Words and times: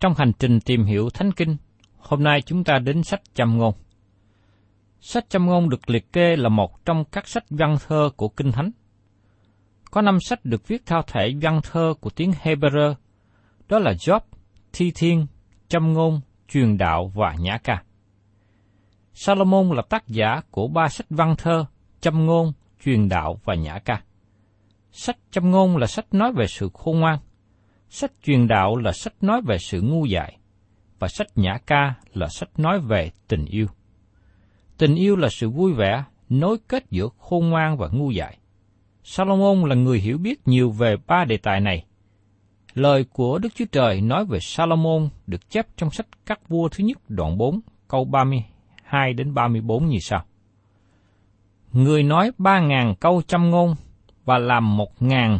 trong 0.00 0.14
hành 0.16 0.32
trình 0.38 0.60
tìm 0.60 0.84
hiểu 0.84 1.10
Thánh 1.10 1.32
Kinh, 1.32 1.56
hôm 1.96 2.22
nay 2.22 2.42
chúng 2.42 2.64
ta 2.64 2.78
đến 2.78 3.02
sách 3.02 3.22
Châm 3.34 3.58
Ngôn. 3.58 3.74
Sách 5.00 5.30
Châm 5.30 5.46
Ngôn 5.46 5.68
được 5.68 5.90
liệt 5.90 6.12
kê 6.12 6.36
là 6.36 6.48
một 6.48 6.84
trong 6.84 7.04
các 7.04 7.28
sách 7.28 7.44
văn 7.50 7.76
thơ 7.86 8.10
của 8.16 8.28
Kinh 8.28 8.52
Thánh. 8.52 8.70
Có 9.90 10.02
năm 10.02 10.20
sách 10.20 10.44
được 10.44 10.68
viết 10.68 10.86
theo 10.86 11.02
thể 11.06 11.32
văn 11.42 11.60
thơ 11.62 11.94
của 12.00 12.10
tiếng 12.10 12.32
Hebrew, 12.42 12.94
đó 13.68 13.78
là 13.78 13.92
Job, 13.92 14.20
Thi 14.72 14.92
Thiên, 14.94 15.26
Châm 15.68 15.92
Ngôn, 15.92 16.20
Truyền 16.48 16.78
Đạo 16.78 17.12
và 17.14 17.34
Nhã 17.38 17.58
Ca. 17.64 17.82
Salomon 19.12 19.70
là 19.70 19.82
tác 19.88 20.08
giả 20.08 20.40
của 20.50 20.68
ba 20.68 20.88
sách 20.88 21.06
văn 21.10 21.34
thơ, 21.38 21.64
Châm 22.00 22.26
Ngôn, 22.26 22.52
Truyền 22.84 23.08
Đạo 23.08 23.40
và 23.44 23.54
Nhã 23.54 23.78
Ca. 23.78 24.02
Sách 24.92 25.16
châm 25.30 25.50
ngôn 25.50 25.76
là 25.76 25.86
sách 25.86 26.14
nói 26.14 26.32
về 26.32 26.46
sự 26.46 26.70
khôn 26.74 27.00
ngoan. 27.00 27.18
Sách 27.88 28.12
truyền 28.22 28.48
đạo 28.48 28.76
là 28.76 28.92
sách 28.92 29.14
nói 29.20 29.40
về 29.46 29.58
sự 29.58 29.80
ngu 29.80 30.04
dại. 30.04 30.38
Và 30.98 31.08
sách 31.08 31.26
nhã 31.34 31.58
ca 31.66 31.94
là 32.14 32.28
sách 32.28 32.58
nói 32.58 32.80
về 32.80 33.10
tình 33.28 33.44
yêu. 33.44 33.66
Tình 34.78 34.94
yêu 34.94 35.16
là 35.16 35.28
sự 35.28 35.50
vui 35.50 35.72
vẻ, 35.72 36.04
nối 36.28 36.58
kết 36.68 36.84
giữa 36.90 37.08
khôn 37.18 37.48
ngoan 37.50 37.76
và 37.76 37.88
ngu 37.92 38.10
dại. 38.10 38.38
Salomon 39.02 39.68
là 39.68 39.74
người 39.74 39.98
hiểu 39.98 40.18
biết 40.18 40.48
nhiều 40.48 40.70
về 40.70 40.96
ba 41.06 41.24
đề 41.24 41.36
tài 41.36 41.60
này. 41.60 41.84
Lời 42.74 43.04
của 43.12 43.38
Đức 43.38 43.48
Chúa 43.54 43.64
Trời 43.72 44.00
nói 44.00 44.24
về 44.24 44.38
Salomon 44.40 45.08
được 45.26 45.50
chép 45.50 45.66
trong 45.76 45.90
sách 45.90 46.06
Các 46.26 46.48
vua 46.48 46.68
thứ 46.68 46.84
nhất 46.84 46.98
đoạn 47.08 47.38
4 47.38 47.60
câu 47.88 48.04
32 48.04 49.12
đến 49.12 49.34
34 49.34 49.86
như 49.86 49.98
sau. 49.98 50.24
Người 51.72 52.02
nói 52.02 52.30
ba 52.38 52.60
ngàn 52.60 52.94
câu 53.00 53.22
trăm 53.26 53.50
ngôn 53.50 53.74
và 54.24 54.38
làm 54.38 54.76
một 54.76 55.02
ngàn 55.02 55.38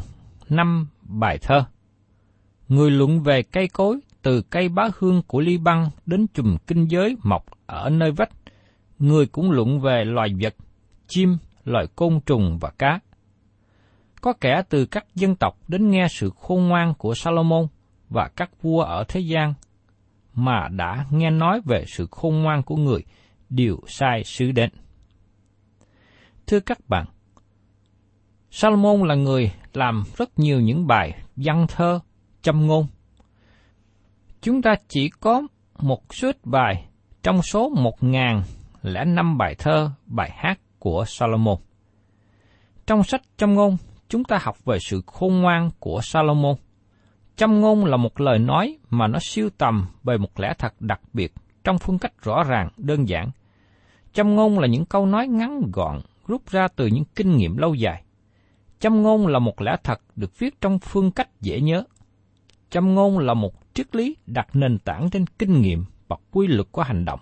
năm 0.48 0.88
bài 1.02 1.38
thơ. 1.42 1.64
Người 2.68 2.90
luận 2.90 3.22
về 3.22 3.42
cây 3.42 3.68
cối 3.68 4.00
từ 4.22 4.42
cây 4.42 4.68
bá 4.68 4.88
hương 4.98 5.22
của 5.26 5.40
Ly 5.40 5.58
Băng 5.58 5.90
đến 6.06 6.26
chùm 6.34 6.56
kinh 6.66 6.86
giới 6.90 7.16
mọc 7.22 7.44
ở 7.66 7.90
nơi 7.90 8.10
vách. 8.10 8.30
Người 8.98 9.26
cũng 9.26 9.50
luận 9.50 9.80
về 9.80 10.04
loài 10.04 10.28
vật, 10.42 10.54
chim, 11.06 11.36
loài 11.64 11.86
côn 11.96 12.20
trùng 12.26 12.58
và 12.60 12.70
cá. 12.78 13.00
Có 14.20 14.32
kẻ 14.32 14.62
từ 14.68 14.86
các 14.86 15.06
dân 15.14 15.36
tộc 15.36 15.58
đến 15.68 15.90
nghe 15.90 16.06
sự 16.10 16.30
khôn 16.36 16.68
ngoan 16.68 16.94
của 16.98 17.14
Salomon 17.14 17.66
và 18.08 18.28
các 18.36 18.50
vua 18.62 18.82
ở 18.82 19.04
thế 19.08 19.20
gian 19.20 19.54
mà 20.34 20.68
đã 20.68 21.06
nghe 21.10 21.30
nói 21.30 21.60
về 21.64 21.84
sự 21.86 22.06
khôn 22.10 22.42
ngoan 22.42 22.62
của 22.62 22.76
người 22.76 23.04
đều 23.50 23.76
sai 23.86 24.24
sứ 24.24 24.52
đến. 24.52 24.70
Thưa 26.46 26.60
các 26.60 26.88
bạn, 26.88 27.06
Salomon 28.50 29.02
là 29.08 29.14
người 29.14 29.52
làm 29.72 30.02
rất 30.16 30.38
nhiều 30.38 30.60
những 30.60 30.86
bài 30.86 31.22
văn 31.36 31.66
thơ, 31.68 32.00
châm 32.48 32.66
ngôn. 32.66 32.86
Chúng 34.42 34.62
ta 34.62 34.74
chỉ 34.88 35.10
có 35.20 35.42
một 35.78 36.14
số 36.14 36.28
ít 36.28 36.36
bài 36.44 36.88
trong 37.22 37.42
số 37.42 37.68
một 37.68 38.02
ngàn 38.02 38.42
lẻ 38.82 39.04
năm 39.04 39.38
bài 39.38 39.54
thơ, 39.58 39.90
bài 40.06 40.30
hát 40.34 40.60
của 40.78 41.04
Salomon. 41.06 41.56
Trong 42.86 43.02
sách 43.04 43.22
châm 43.36 43.54
ngôn, 43.54 43.76
chúng 44.08 44.24
ta 44.24 44.38
học 44.42 44.64
về 44.64 44.78
sự 44.80 45.02
khôn 45.06 45.40
ngoan 45.40 45.70
của 45.78 46.00
Salomon. 46.02 46.56
Châm 47.36 47.60
ngôn 47.60 47.84
là 47.84 47.96
một 47.96 48.20
lời 48.20 48.38
nói 48.38 48.78
mà 48.90 49.06
nó 49.06 49.18
siêu 49.22 49.50
tầm 49.58 49.86
về 50.04 50.18
một 50.18 50.40
lẽ 50.40 50.52
thật 50.58 50.80
đặc 50.80 51.00
biệt 51.12 51.32
trong 51.64 51.78
phương 51.78 51.98
cách 51.98 52.22
rõ 52.22 52.44
ràng, 52.44 52.68
đơn 52.76 53.08
giản. 53.08 53.30
Châm 54.12 54.34
ngôn 54.34 54.58
là 54.58 54.66
những 54.66 54.84
câu 54.84 55.06
nói 55.06 55.28
ngắn 55.28 55.62
gọn 55.72 56.00
rút 56.26 56.50
ra 56.50 56.68
từ 56.76 56.86
những 56.86 57.04
kinh 57.14 57.36
nghiệm 57.36 57.56
lâu 57.56 57.74
dài. 57.74 58.02
Châm 58.80 59.02
ngôn 59.02 59.26
là 59.26 59.38
một 59.38 59.60
lẽ 59.60 59.76
thật 59.84 60.00
được 60.16 60.38
viết 60.38 60.60
trong 60.60 60.78
phương 60.78 61.10
cách 61.10 61.40
dễ 61.40 61.60
nhớ. 61.60 61.84
Châm 62.70 62.94
ngôn 62.94 63.18
là 63.18 63.34
một 63.34 63.52
triết 63.74 63.96
lý 63.96 64.16
đặt 64.26 64.48
nền 64.52 64.78
tảng 64.78 65.10
trên 65.10 65.26
kinh 65.26 65.60
nghiệm 65.60 65.84
và 66.08 66.16
quy 66.30 66.46
luật 66.46 66.66
của 66.72 66.82
hành 66.82 67.04
động. 67.04 67.20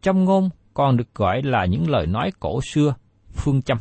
Châm 0.00 0.24
ngôn 0.24 0.50
còn 0.74 0.96
được 0.96 1.14
gọi 1.14 1.42
là 1.42 1.64
những 1.64 1.90
lời 1.90 2.06
nói 2.06 2.30
cổ 2.40 2.60
xưa, 2.62 2.94
phương 3.28 3.62
châm. 3.62 3.78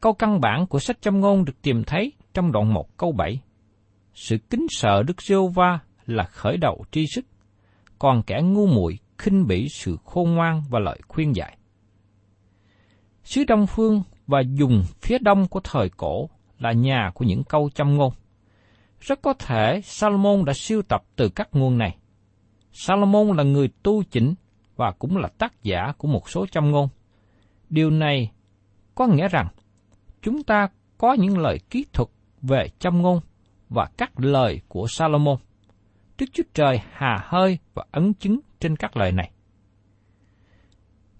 Câu 0.00 0.12
căn 0.12 0.40
bản 0.40 0.66
của 0.66 0.78
sách 0.78 1.02
châm 1.02 1.20
ngôn 1.20 1.44
được 1.44 1.62
tìm 1.62 1.84
thấy 1.84 2.12
trong 2.34 2.52
đoạn 2.52 2.74
1 2.74 2.96
câu 2.96 3.12
7. 3.12 3.40
Sự 4.14 4.38
kính 4.50 4.66
sợ 4.70 5.02
Đức 5.02 5.22
giêsu 5.22 5.48
va 5.48 5.78
là 6.06 6.24
khởi 6.24 6.56
đầu 6.56 6.84
tri 6.90 7.06
sức, 7.06 7.24
còn 7.98 8.22
kẻ 8.22 8.40
ngu 8.42 8.66
muội 8.66 8.98
khinh 9.18 9.46
bỉ 9.46 9.68
sự 9.68 9.96
khôn 10.04 10.34
ngoan 10.34 10.62
và 10.70 10.78
lời 10.78 10.98
khuyên 11.08 11.36
dạy. 11.36 11.56
Sứ 13.24 13.44
Đông 13.44 13.66
Phương 13.66 14.02
và 14.26 14.40
dùng 14.40 14.82
phía 15.00 15.18
đông 15.18 15.48
của 15.48 15.60
thời 15.64 15.88
cổ 15.96 16.28
là 16.58 16.72
nhà 16.72 17.10
của 17.14 17.24
những 17.24 17.44
câu 17.44 17.70
châm 17.74 17.96
ngôn. 17.96 18.12
Rất 19.06 19.22
có 19.22 19.34
thể 19.34 19.80
Salomon 19.84 20.44
đã 20.44 20.52
siêu 20.56 20.82
tập 20.82 21.04
từ 21.16 21.28
các 21.28 21.48
nguồn 21.52 21.78
này. 21.78 21.96
Salomon 22.72 23.36
là 23.36 23.42
người 23.42 23.68
tu 23.82 24.02
chỉnh 24.02 24.34
và 24.76 24.92
cũng 24.98 25.16
là 25.16 25.28
tác 25.38 25.62
giả 25.62 25.92
của 25.98 26.08
một 26.08 26.30
số 26.30 26.46
châm 26.46 26.70
ngôn. 26.70 26.88
Điều 27.70 27.90
này 27.90 28.30
có 28.94 29.06
nghĩa 29.06 29.28
rằng 29.28 29.48
chúng 30.22 30.42
ta 30.42 30.68
có 30.98 31.12
những 31.12 31.38
lời 31.38 31.58
kỹ 31.70 31.84
thuật 31.92 32.08
về 32.42 32.68
châm 32.78 33.02
ngôn 33.02 33.20
và 33.68 33.88
các 33.96 34.20
lời 34.20 34.60
của 34.68 34.86
Salomon– 34.88 35.36
Đức 36.18 36.26
Chúa 36.32 36.42
Trời 36.54 36.80
hà 36.92 37.18
hơi 37.24 37.58
và 37.74 37.84
ấn 37.90 38.14
chứng 38.14 38.40
trên 38.60 38.76
các 38.76 38.96
lời 38.96 39.12
này. 39.12 39.30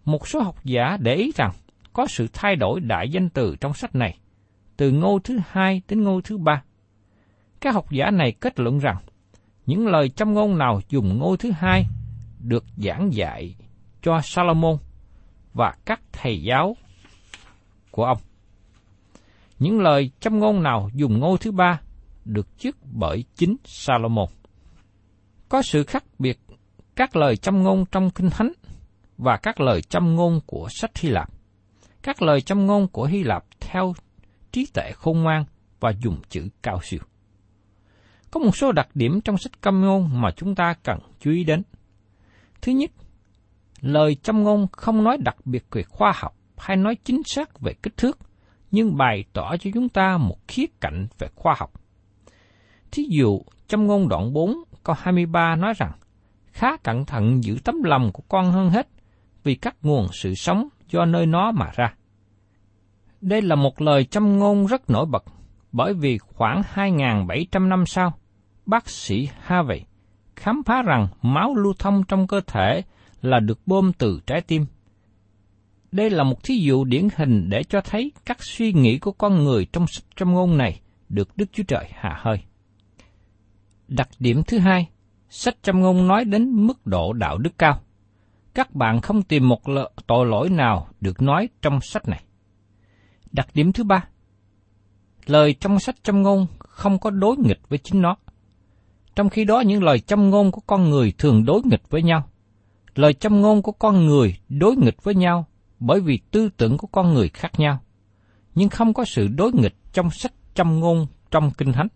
Một 0.05 0.29
số 0.29 0.41
học 0.41 0.65
giả 0.65 0.97
để 1.01 1.15
ý 1.15 1.33
rằng 1.35 1.53
có 1.93 2.07
sự 2.07 2.27
thay 2.33 2.57
đổi 2.57 2.81
đại 2.81 3.09
danh 3.09 3.29
từ 3.29 3.57
trong 3.61 3.75
sách 3.75 3.95
này, 3.95 4.19
từ 4.77 4.91
ngô 4.91 5.19
thứ 5.25 5.39
hai 5.49 5.83
đến 5.89 6.03
ngô 6.03 6.21
thứ 6.21 6.39
ba. 6.39 6.63
Các 7.61 7.75
học 7.75 7.91
giả 7.91 8.11
này 8.11 8.33
kết 8.33 8.61
luận 8.61 8.79
rằng, 8.79 8.97
những 9.67 9.87
lời 9.87 10.09
châm 10.09 10.35
ngôn 10.35 10.59
nào 10.59 10.81
dùng 10.89 11.19
ngôi 11.19 11.37
thứ 11.37 11.51
hai 11.51 11.87
được 12.41 12.65
giảng 12.77 13.15
dạy 13.15 13.55
cho 14.03 14.21
Salomon 14.25 14.77
và 15.55 15.75
các 15.85 16.01
thầy 16.13 16.43
giáo 16.43 16.77
của 17.91 18.05
ông. 18.05 18.19
Những 19.59 19.81
lời 19.81 20.11
châm 20.21 20.39
ngôn 20.39 20.63
nào 20.63 20.91
dùng 20.95 21.21
ngôi 21.21 21.39
thứ 21.39 21.53
ba 21.53 21.81
được 22.25 22.49
viết 22.61 22.75
bởi 22.93 23.25
chính 23.35 23.57
Salomon. 23.65 24.29
Có 25.49 25.63
sự 25.63 25.85
khác 25.85 26.05
biệt 26.19 26.39
các 26.97 27.17
lời 27.17 27.37
châm 27.37 27.63
ngôn 27.63 27.85
trong 27.93 28.11
Kinh 28.11 28.31
Thánh 28.31 28.53
và 29.19 29.37
các 29.37 29.61
lời 29.61 29.83
châm 29.83 30.15
ngôn 30.15 30.41
của 30.47 30.69
sách 30.71 30.99
Hy 30.99 31.09
Lạp. 31.09 31.31
Các 32.03 32.23
lời 32.23 32.41
châm 32.41 32.67
ngôn 32.67 32.89
của 32.89 33.05
Hy 33.05 33.23
Lạp 33.23 33.45
theo 33.61 33.95
trí 34.53 34.67
tuệ 34.75 34.93
khôn 34.93 35.23
ngoan 35.23 35.45
và 35.81 35.93
dùng 36.01 36.21
chữ 36.29 36.49
cao 36.63 36.81
siêu. 36.83 37.01
Có 38.37 38.41
một 38.41 38.57
số 38.57 38.73
đặc 38.73 38.89
điểm 38.95 39.21
trong 39.21 39.39
sách 39.39 39.61
câm 39.61 39.81
ngôn 39.81 40.21
mà 40.21 40.31
chúng 40.37 40.55
ta 40.55 40.75
cần 40.83 40.99
chú 41.21 41.31
ý 41.31 41.45
đến. 41.45 41.63
Thứ 42.63 42.73
nhất, 42.73 42.91
lời 43.81 44.15
châm 44.15 44.43
ngôn 44.43 44.67
không 44.73 45.05
nói 45.05 45.19
đặc 45.21 45.37
biệt 45.45 45.65
về 45.71 45.83
khoa 45.83 46.13
học 46.17 46.37
hay 46.57 46.77
nói 46.77 46.97
chính 47.05 47.23
xác 47.25 47.61
về 47.61 47.73
kích 47.83 47.97
thước, 47.97 48.19
nhưng 48.71 48.97
bày 48.97 49.25
tỏ 49.33 49.57
cho 49.61 49.71
chúng 49.75 49.89
ta 49.89 50.17
một 50.19 50.37
khía 50.49 50.67
cạnh 50.81 51.07
về 51.19 51.29
khoa 51.35 51.55
học. 51.59 51.73
Thí 52.91 53.07
dụ, 53.11 53.41
châm 53.67 53.87
ngôn 53.87 54.09
đoạn 54.09 54.33
4, 54.33 54.55
câu 54.83 54.97
23 54.99 55.57
nói 55.57 55.73
rằng, 55.77 55.93
khá 56.47 56.77
cẩn 56.77 57.05
thận 57.05 57.45
giữ 57.45 57.59
tấm 57.65 57.83
lòng 57.83 58.11
của 58.13 58.23
con 58.29 58.53
hơn 58.53 58.71
hết, 58.71 58.89
vì 59.45 59.55
các 59.55 59.77
nguồn 59.83 60.07
sự 60.13 60.35
sống 60.35 60.69
do 60.91 61.05
nơi 61.05 61.27
nó 61.27 61.53
mà 61.53 61.71
ra. 61.75 61.95
Đây 63.21 63.43
là 63.43 63.55
một 63.55 63.81
lời 63.81 64.05
châm 64.05 64.39
ngôn 64.39 64.67
rất 64.67 64.91
nổi 64.91 65.07
bật, 65.07 65.25
bởi 65.73 65.95
vì 65.95 66.19
khoảng 66.19 66.63
2.700 66.75 67.69
năm 67.69 67.87
sau, 67.87 68.13
bác 68.67 68.89
sĩ 68.89 69.29
Harvey 69.41 69.81
khám 70.37 70.63
phá 70.67 70.83
rằng 70.83 71.09
máu 71.23 71.55
lưu 71.55 71.75
thông 71.79 72.03
trong 72.09 72.27
cơ 72.27 72.41
thể 72.47 72.83
là 73.23 73.41
được 73.41 73.67
bơm 73.67 73.93
từ 73.93 74.21
trái 74.27 74.41
tim. 74.41 74.67
Đây 75.93 76.11
là 76.11 76.25
một 76.25 76.43
thí 76.43 76.55
dụ 76.55 76.85
điển 76.85 77.09
hình 77.17 77.49
để 77.49 77.63
cho 77.63 77.81
thấy 77.81 78.13
các 78.25 78.43
suy 78.45 78.73
nghĩ 78.73 78.99
của 78.99 79.13
con 79.13 79.45
người 79.45 79.67
trong 79.73 79.87
sách 79.87 80.05
trong 80.17 80.33
ngôn 80.33 80.59
này 80.59 80.81
được 81.09 81.37
Đức 81.37 81.47
Chúa 81.53 81.63
Trời 81.63 81.85
hạ 81.93 82.17
hơi. 82.19 82.39
Đặc 83.89 84.09
điểm 84.19 84.43
thứ 84.47 84.59
hai, 84.59 84.89
sách 85.29 85.57
trong 85.63 85.81
ngôn 85.81 86.09
nói 86.09 86.25
đến 86.25 86.67
mức 86.67 86.87
độ 86.87 87.13
đạo 87.13 87.39
đức 87.39 87.59
cao. 87.59 87.81
Các 88.55 88.75
bạn 88.75 89.01
không 89.01 89.23
tìm 89.23 89.49
một 89.49 89.61
tội 90.07 90.27
lỗi 90.27 90.49
nào 90.51 90.89
được 91.01 91.23
nói 91.23 91.49
trong 91.63 91.81
sách 91.81 92.09
này. 92.09 92.25
Đặc 93.33 93.49
điểm 93.55 93.73
thứ 93.73 93.85
ba, 93.85 94.09
lời 95.27 95.55
trong 95.61 95.79
sách 95.79 95.97
trong 96.03 96.23
ngôn 96.23 96.47
không 96.59 96.99
có 96.99 97.11
đối 97.11 97.37
nghịch 97.37 97.69
với 97.69 97.79
chính 97.79 98.03
nó. 98.03 98.17
Trong 99.17 99.29
khi 99.29 99.45
đó 99.45 99.61
những 99.61 99.83
lời 99.83 99.99
châm 99.99 100.31
ngôn 100.31 100.53
của 100.53 100.61
con 100.67 100.91
người 100.91 101.13
thường 101.19 101.45
đối 101.45 101.61
nghịch 101.65 101.91
với 101.91 102.03
nhau. 102.03 102.29
Lời 102.95 103.15
châm 103.15 103.41
ngôn 103.41 103.63
của 103.63 103.73
con 103.73 104.07
người 104.07 104.37
đối 104.49 104.77
nghịch 104.77 105.03
với 105.03 105.15
nhau 105.15 105.47
bởi 105.81 106.01
vì 106.01 106.19
tư 106.31 106.49
tưởng 106.57 106.79
của 106.79 106.87
con 106.87 107.15
người 107.15 107.29
khác 107.29 107.61
nhau. 107.61 107.79
Nhưng 108.55 108.69
không 108.69 108.95
có 108.95 109.05
sự 109.05 109.29
đối 109.29 109.53
nghịch 109.53 109.75
trong 109.93 110.11
sách 110.11 110.33
châm 110.55 110.81
ngôn 110.81 111.07
trong 111.31 111.51
Kinh 111.59 111.73
Thánh 111.73 111.89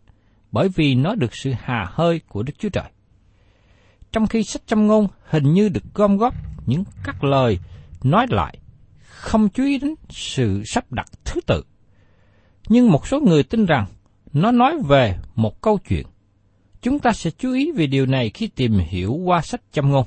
bởi 0.52 0.69
vì 0.69 0.94
nó 0.94 1.14
được 1.14 1.34
sự 1.34 1.52
hà 1.58 1.87
hơi 1.90 2.20
của 2.28 2.43
Đức 2.43 2.52
Chúa 2.58 2.69
Trời. 2.69 2.90
Trong 4.12 4.26
khi 4.26 4.43
sách 4.43 4.62
châm 4.66 4.87
ngôn 4.87 5.08
hình 5.25 5.52
như 5.52 5.69
được 5.69 5.94
gom 5.94 6.16
góp 6.16 6.34
những 6.66 6.84
các 7.05 7.25
lời 7.25 7.58
nói 8.02 8.26
lại, 8.31 8.58
không 9.08 9.49
chú 9.49 9.64
ý 9.64 9.78
đến 9.78 9.94
sự 10.11 10.62
sắp 10.66 10.93
đặt 10.93 11.06
thứ 11.25 11.40
tự. 11.46 11.62
Nhưng 12.69 12.90
một 12.90 13.06
số 13.06 13.20
người 13.20 13.43
tin 13.43 13.66
rằng 13.66 13.87
nó 14.32 14.50
nói 14.50 14.78
về 14.88 15.16
một 15.34 15.61
câu 15.61 15.78
chuyện. 15.88 16.06
Chúng 16.82 16.98
ta 16.98 17.12
sẽ 17.12 17.30
chú 17.30 17.52
ý 17.52 17.72
về 17.72 17.86
điều 17.86 18.06
này 18.06 18.30
khi 18.30 18.46
tìm 18.46 18.78
hiểu 18.78 19.12
qua 19.12 19.40
sách 19.40 19.60
châm 19.72 19.90
ngôn. 19.90 20.06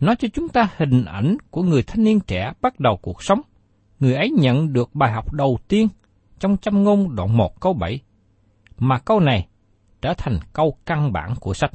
Nó 0.00 0.14
cho 0.14 0.28
chúng 0.34 0.48
ta 0.48 0.68
hình 0.76 1.04
ảnh 1.04 1.36
của 1.50 1.62
người 1.62 1.82
thanh 1.82 2.04
niên 2.04 2.20
trẻ 2.20 2.52
bắt 2.60 2.80
đầu 2.80 2.96
cuộc 3.02 3.22
sống. 3.22 3.40
Người 4.00 4.14
ấy 4.14 4.30
nhận 4.30 4.72
được 4.72 4.94
bài 4.94 5.12
học 5.12 5.32
đầu 5.32 5.58
tiên 5.68 5.88
trong 6.38 6.56
châm 6.56 6.84
ngôn 6.84 7.16
đoạn 7.16 7.36
1 7.36 7.60
câu 7.60 7.72
7 7.72 8.00
mà 8.78 8.98
câu 8.98 9.20
này 9.20 9.46
trở 10.02 10.14
thành 10.14 10.38
câu 10.52 10.76
căn 10.86 11.12
bản 11.12 11.34
của 11.40 11.54
sách. 11.54 11.70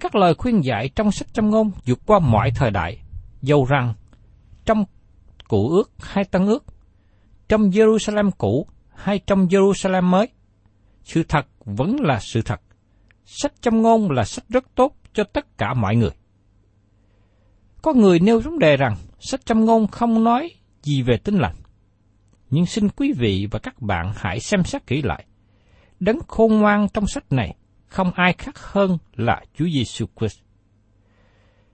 Các 0.00 0.14
lời 0.14 0.34
khuyên 0.34 0.64
dạy 0.64 0.88
trong 0.88 1.12
sách 1.12 1.34
châm 1.34 1.50
ngôn 1.50 1.70
vượt 1.86 2.00
qua 2.06 2.18
mọi 2.18 2.50
thời 2.56 2.70
đại, 2.70 2.98
dầu 3.42 3.64
rằng 3.64 3.94
trong 4.64 4.84
cựu 5.48 5.68
ước 5.68 5.92
hay 5.98 6.24
tân 6.24 6.46
ước, 6.46 6.64
trong 7.48 7.70
Jerusalem 7.70 8.30
cũ 8.38 8.66
hay 8.94 9.18
trong 9.18 9.46
Jerusalem 9.46 10.02
mới, 10.02 10.28
sự 11.04 11.22
thật 11.22 11.46
vẫn 11.64 11.96
là 12.00 12.20
sự 12.20 12.42
thật. 12.42 12.60
Sách 13.24 13.52
châm 13.60 13.82
ngôn 13.82 14.10
là 14.10 14.24
sách 14.24 14.44
rất 14.48 14.64
tốt 14.74 14.96
cho 15.12 15.24
tất 15.24 15.58
cả 15.58 15.74
mọi 15.74 15.96
người. 15.96 16.10
Có 17.82 17.92
người 17.92 18.20
nêu 18.20 18.40
vấn 18.40 18.58
đề 18.58 18.76
rằng 18.76 18.96
sách 19.20 19.46
châm 19.46 19.64
ngôn 19.64 19.86
không 19.86 20.24
nói 20.24 20.50
gì 20.82 21.02
về 21.02 21.16
tinh 21.16 21.38
lành 21.38 21.54
nhưng 22.54 22.66
xin 22.66 22.88
quý 22.88 23.12
vị 23.12 23.48
và 23.50 23.58
các 23.58 23.82
bạn 23.82 24.12
hãy 24.16 24.40
xem 24.40 24.64
xét 24.64 24.86
kỹ 24.86 25.02
lại. 25.02 25.24
Đấng 26.00 26.18
khôn 26.28 26.58
ngoan 26.58 26.88
trong 26.88 27.06
sách 27.06 27.32
này 27.32 27.54
không 27.86 28.10
ai 28.14 28.32
khác 28.32 28.58
hơn 28.58 28.98
là 29.14 29.42
Chúa 29.54 29.64
Giêsu 29.74 30.06
Christ. 30.16 30.38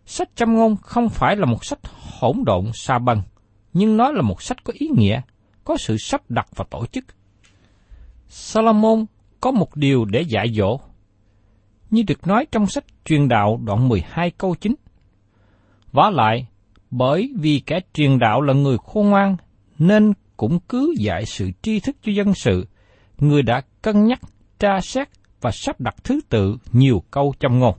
Sách 0.07 0.29
châm 0.35 0.55
ngôn 0.55 0.77
không 0.77 1.09
phải 1.09 1.37
là 1.37 1.47
một 1.47 1.65
sách 1.65 1.79
hỗn 2.19 2.37
độn 2.47 2.71
xa 2.75 2.99
bần, 2.99 3.23
nhưng 3.73 3.97
nó 3.97 4.13
là 4.13 4.23
một 4.23 4.43
sách 4.43 4.65
có 4.65 4.73
ý 4.77 4.89
nghĩa, 4.97 5.21
có 5.65 5.77
sự 5.77 5.97
sắp 5.99 6.31
đặt 6.31 6.47
và 6.57 6.65
tổ 6.71 6.87
chức. 6.87 7.05
salomon 8.29 9.07
có 9.41 9.51
một 9.51 9.77
điều 9.77 10.05
để 10.05 10.21
dạy 10.21 10.53
dỗ, 10.55 10.81
như 11.91 12.03
được 12.07 12.27
nói 12.27 12.47
trong 12.53 12.67
sách 12.67 12.85
truyền 13.05 13.29
đạo 13.29 13.61
đoạn 13.65 13.89
12 13.89 14.31
câu 14.31 14.55
9. 14.55 14.75
Vả 15.93 16.11
lại, 16.11 16.47
bởi 16.91 17.33
vì 17.39 17.63
kẻ 17.67 17.81
truyền 17.95 18.19
đạo 18.19 18.41
là 18.41 18.55
người 18.55 18.77
khôn 18.85 19.11
ngoan, 19.11 19.37
nên 19.79 20.13
cũng 20.37 20.59
cứ 20.69 20.95
dạy 20.99 21.27
sự 21.27 21.51
tri 21.63 21.81
thức 21.81 21.97
cho 22.03 22.13
dân 22.13 22.35
sự, 22.35 22.67
người 23.19 23.43
đã 23.43 23.63
cân 23.83 24.07
nhắc, 24.07 24.21
tra 24.59 24.81
xét 24.81 25.09
và 25.41 25.51
sắp 25.51 25.81
đặt 25.81 25.95
thứ 26.05 26.21
tự 26.29 26.57
nhiều 26.73 27.03
câu 27.11 27.35
trong 27.41 27.59
ngôn. 27.59 27.75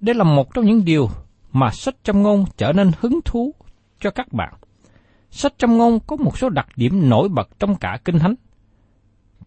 Đây 0.00 0.14
là 0.14 0.24
một 0.24 0.54
trong 0.54 0.64
những 0.64 0.84
điều 0.84 1.08
mà 1.52 1.70
sách 1.70 1.94
trong 2.04 2.22
ngôn 2.22 2.44
trở 2.56 2.72
nên 2.72 2.90
hứng 3.00 3.20
thú 3.24 3.54
cho 4.00 4.10
các 4.10 4.32
bạn. 4.32 4.54
Sách 5.30 5.52
trong 5.58 5.78
ngôn 5.78 6.00
có 6.06 6.16
một 6.16 6.38
số 6.38 6.48
đặc 6.48 6.66
điểm 6.76 7.08
nổi 7.08 7.28
bật 7.28 7.48
trong 7.58 7.74
cả 7.74 7.98
Kinh 8.04 8.18
Thánh. 8.18 8.34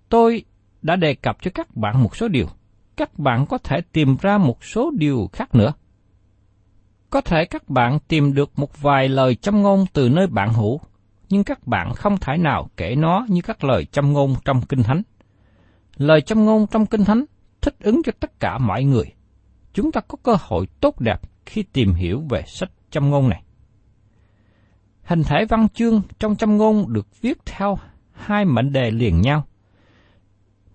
Tôi 0.09 0.43
đã 0.81 0.95
đề 0.95 1.15
cập 1.15 1.37
cho 1.41 1.51
các 1.53 1.75
bạn 1.75 2.03
một 2.03 2.15
số 2.15 2.27
điều. 2.27 2.47
Các 2.97 3.19
bạn 3.19 3.45
có 3.45 3.57
thể 3.57 3.81
tìm 3.81 4.17
ra 4.21 4.37
một 4.37 4.63
số 4.63 4.91
điều 4.97 5.29
khác 5.33 5.55
nữa. 5.55 5.73
Có 7.09 7.21
thể 7.21 7.45
các 7.45 7.69
bạn 7.69 7.99
tìm 8.07 8.33
được 8.33 8.59
một 8.59 8.81
vài 8.81 9.09
lời 9.09 9.35
châm 9.35 9.61
ngôn 9.61 9.85
từ 9.93 10.09
nơi 10.09 10.27
bạn 10.27 10.53
hữu, 10.53 10.79
nhưng 11.29 11.43
các 11.43 11.67
bạn 11.67 11.93
không 11.93 12.17
thể 12.17 12.37
nào 12.37 12.69
kể 12.77 12.95
nó 12.95 13.25
như 13.29 13.41
các 13.41 13.63
lời 13.63 13.85
châm 13.85 14.13
ngôn 14.13 14.35
trong 14.45 14.61
Kinh 14.61 14.83
Thánh. 14.83 15.01
Lời 15.97 16.21
châm 16.21 16.45
ngôn 16.45 16.67
trong 16.67 16.85
Kinh 16.85 17.05
Thánh 17.05 17.25
thích 17.61 17.75
ứng 17.79 18.01
cho 18.05 18.11
tất 18.19 18.39
cả 18.39 18.57
mọi 18.57 18.83
người. 18.83 19.13
Chúng 19.73 19.91
ta 19.91 20.01
có 20.01 20.17
cơ 20.23 20.35
hội 20.39 20.67
tốt 20.79 21.01
đẹp 21.01 21.21
khi 21.45 21.63
tìm 21.63 21.93
hiểu 21.93 22.23
về 22.29 22.43
sách 22.47 22.71
châm 22.89 23.09
ngôn 23.09 23.29
này. 23.29 23.43
Hình 25.03 25.23
thể 25.23 25.45
văn 25.45 25.67
chương 25.73 26.01
trong 26.19 26.35
châm 26.35 26.57
ngôn 26.57 26.93
được 26.93 27.21
viết 27.21 27.37
theo 27.45 27.77
hai 28.13 28.45
mệnh 28.45 28.73
đề 28.73 28.91
liền 28.91 29.21
nhau. 29.21 29.43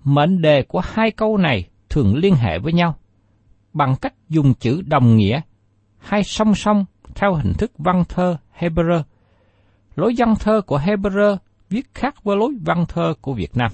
Mệnh 0.04 0.40
đề 0.40 0.62
của 0.62 0.80
hai 0.84 1.10
câu 1.10 1.36
này 1.36 1.68
thường 1.88 2.16
liên 2.16 2.34
hệ 2.34 2.58
với 2.58 2.72
nhau 2.72 2.96
bằng 3.72 3.96
cách 4.00 4.14
dùng 4.28 4.54
chữ 4.54 4.82
đồng 4.86 5.16
nghĩa 5.16 5.40
hay 5.98 6.24
song 6.24 6.54
song 6.54 6.84
theo 7.14 7.34
hình 7.34 7.52
thức 7.58 7.72
văn 7.78 8.04
thơ 8.08 8.36
Hebrew 8.58 9.02
lối 9.96 10.14
văn 10.18 10.34
thơ 10.40 10.60
của 10.66 10.78
Hebrew 10.78 11.36
viết 11.70 11.94
khác 11.94 12.24
với 12.24 12.36
lối 12.36 12.54
văn 12.60 12.84
thơ 12.88 13.14
của 13.20 13.32
Việt 13.32 13.56
Nam. 13.56 13.72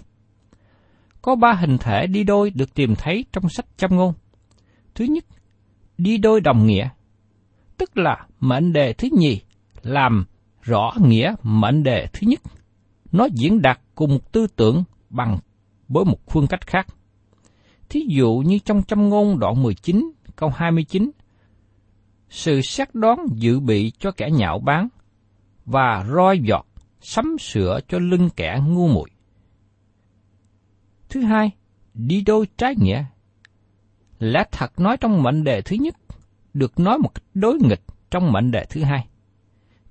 Có 1.22 1.34
ba 1.34 1.52
hình 1.52 1.78
thể 1.78 2.06
đi 2.06 2.24
đôi 2.24 2.50
được 2.50 2.74
tìm 2.74 2.94
thấy 2.94 3.24
trong 3.32 3.48
sách 3.48 3.66
châm 3.76 3.96
ngôn. 3.96 4.14
Thứ 4.94 5.04
nhất, 5.04 5.24
đi 5.98 6.18
đôi 6.18 6.40
đồng 6.40 6.66
nghĩa, 6.66 6.88
tức 7.76 7.98
là 7.98 8.26
mệnh 8.40 8.72
đề 8.72 8.92
thứ 8.92 9.08
nhì 9.12 9.40
làm 9.82 10.24
rõ 10.62 10.92
nghĩa 11.00 11.34
mệnh 11.42 11.82
đề 11.82 12.06
thứ 12.12 12.26
nhất. 12.26 12.40
Nó 13.12 13.28
diễn 13.34 13.62
đạt 13.62 13.80
cùng 13.94 14.10
một 14.10 14.32
tư 14.32 14.46
tưởng 14.56 14.84
bằng 15.10 15.38
với 15.90 16.04
một 16.04 16.18
phương 16.26 16.46
cách 16.46 16.66
khác. 16.66 16.86
Thí 17.88 18.00
dụ 18.08 18.42
như 18.46 18.58
trong 18.58 18.82
châm 18.82 19.08
ngôn 19.08 19.38
đoạn 19.38 19.62
19 19.62 20.12
câu 20.36 20.48
29, 20.48 21.10
sự 22.28 22.60
xét 22.60 22.94
đoán 22.94 23.26
dự 23.34 23.60
bị 23.60 23.92
cho 23.98 24.10
kẻ 24.10 24.30
nhạo 24.30 24.58
báng 24.58 24.88
và 25.66 26.04
roi 26.14 26.38
giọt 26.38 26.66
sắm 27.00 27.36
sửa 27.38 27.80
cho 27.88 27.98
lưng 27.98 28.28
kẻ 28.36 28.60
ngu 28.66 28.88
muội. 28.88 29.10
Thứ 31.08 31.20
hai, 31.20 31.50
đi 31.94 32.22
đôi 32.26 32.46
trái 32.56 32.74
nghĩa. 32.78 33.04
Lẽ 34.18 34.44
thật 34.52 34.80
nói 34.80 34.96
trong 34.96 35.22
mệnh 35.22 35.44
đề 35.44 35.62
thứ 35.62 35.76
nhất, 35.80 35.94
được 36.54 36.78
nói 36.78 36.98
một 36.98 37.14
cách 37.14 37.24
đối 37.34 37.58
nghịch 37.58 37.82
trong 38.10 38.32
mệnh 38.32 38.50
đề 38.50 38.64
thứ 38.70 38.82
hai. 38.82 39.06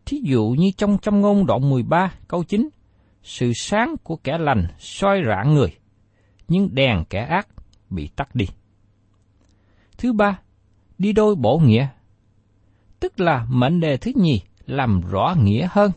Thí 0.06 0.22
dụ 0.24 0.56
như 0.60 0.72
trong 0.77 0.98
trong 1.01 1.22
ngôn 1.22 1.46
đoạn 1.46 1.70
13 1.70 2.13
câu 2.27 2.44
9, 2.44 2.70
sự 3.24 3.51
sáng 3.56 3.96
của 4.03 4.15
kẻ 4.15 4.38
lành 4.38 4.68
soi 4.77 5.22
rạng 5.27 5.53
người, 5.53 5.79
nhưng 6.50 6.75
đèn 6.75 7.06
kẻ 7.10 7.25
ác 7.25 7.48
bị 7.89 8.08
tắt 8.15 8.36
đi. 8.36 8.46
Thứ 9.98 10.13
ba, 10.13 10.39
đi 10.98 11.13
đôi 11.13 11.36
bổ 11.36 11.60
nghĩa, 11.60 11.88
tức 13.00 13.20
là 13.20 13.46
mệnh 13.50 13.79
đề 13.79 13.98
thứ 13.98 14.12
nhì 14.15 14.41
làm 14.65 15.01
rõ 15.01 15.36
nghĩa 15.44 15.68
hơn, 15.72 15.91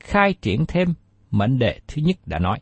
khai 0.00 0.34
triển 0.34 0.66
thêm 0.66 0.94
mệnh 1.30 1.58
đề 1.58 1.80
thứ 1.88 2.02
nhất 2.02 2.16
đã 2.26 2.38
nói. 2.38 2.60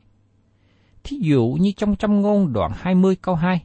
Thí 1.04 1.18
dụ 1.20 1.56
như 1.60 1.72
trong 1.76 1.96
trăm 1.96 2.22
ngôn 2.22 2.52
đoạn 2.52 2.72
20 2.74 3.16
câu 3.16 3.34
2, 3.34 3.64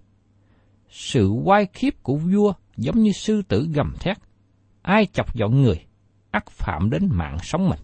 sự 0.90 1.30
oai 1.30 1.66
khiếp 1.74 1.96
của 2.04 2.16
vua 2.16 2.54
giống 2.78 3.00
như 3.00 3.12
sư 3.12 3.42
tử 3.48 3.68
gầm 3.74 3.94
thét, 4.00 4.18
ai 4.82 5.06
chọc 5.06 5.36
giọng 5.36 5.62
người, 5.62 5.86
ắt 6.32 6.50
phạm 6.50 6.90
đến 6.90 7.10
mạng 7.12 7.38
sống 7.42 7.70
mình. 7.70 7.80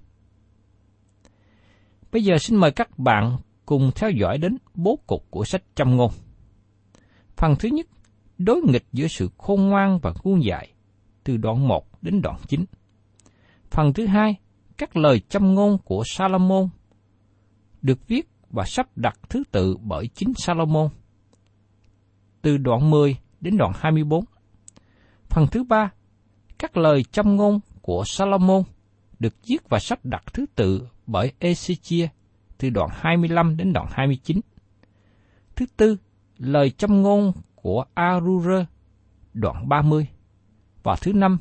Bây 2.12 2.24
giờ 2.24 2.38
xin 2.38 2.58
mời 2.58 2.72
các 2.72 3.00
bạn 3.00 3.38
cùng 3.68 3.92
theo 3.96 4.12
dõi 4.12 4.38
đến 4.38 4.58
bố 4.74 5.00
cục 5.08 5.26
của 5.30 5.46
sách 5.46 5.64
châm 5.76 5.98
ngôn. 5.98 6.12
Phần 7.36 7.56
thứ 7.60 7.70
nhất, 7.70 7.88
đối 8.38 8.62
nghịch 8.62 8.86
giữa 8.94 9.08
sự 9.08 9.30
khôn 9.38 9.62
ngoan 9.70 10.00
và 10.00 10.14
ngu 10.24 10.38
dại, 10.38 10.74
từ 11.24 11.38
đoạn 11.38 11.68
1 11.68 12.04
đến 12.04 12.22
đoạn 12.22 12.40
9. 12.48 12.66
Phần 13.70 13.94
thứ 13.94 14.06
hai, 14.06 14.36
các 14.78 14.98
lời 14.98 15.22
châm 15.30 15.54
ngôn 15.54 15.78
của 15.78 16.04
Salomon 16.06 16.70
được 17.82 18.08
viết 18.08 18.30
và 18.50 18.64
sắp 18.66 18.88
đặt 18.96 19.20
thứ 19.30 19.44
tự 19.52 19.78
bởi 19.82 20.08
chính 20.08 20.34
Salomon. 20.38 20.90
Từ 22.42 22.58
đoạn 22.58 22.90
10 22.90 23.18
đến 23.42 23.58
đoạn 23.58 23.72
24. 23.76 24.26
Phần 25.30 25.48
thứ 25.52 25.64
ba, 25.64 25.92
các 26.60 26.78
lời 26.78 27.04
châm 27.04 27.36
ngôn 27.36 27.60
của 27.82 28.04
Salomon 28.06 28.64
được 29.20 29.36
viết 29.48 29.70
và 29.70 29.80
sắp 29.80 30.06
đặt 30.06 30.24
thứ 30.34 30.46
tự 30.56 30.88
bởi 31.08 31.32
Ezechia 31.40 32.08
từ 32.58 32.70
đoạn 32.70 32.90
25 32.94 33.58
đến 33.58 33.74
đoạn 33.74 33.88
29. 33.92 34.40
Thứ 35.56 35.66
tư, 35.78 35.98
lời 36.38 36.70
châm 36.70 37.02
ngôn 37.02 37.32
của 37.56 37.86
Arure 37.94 38.66
đoạn 39.34 39.70
30. 39.70 40.08
Và 40.84 40.96
thứ 41.02 41.14
năm, 41.14 41.38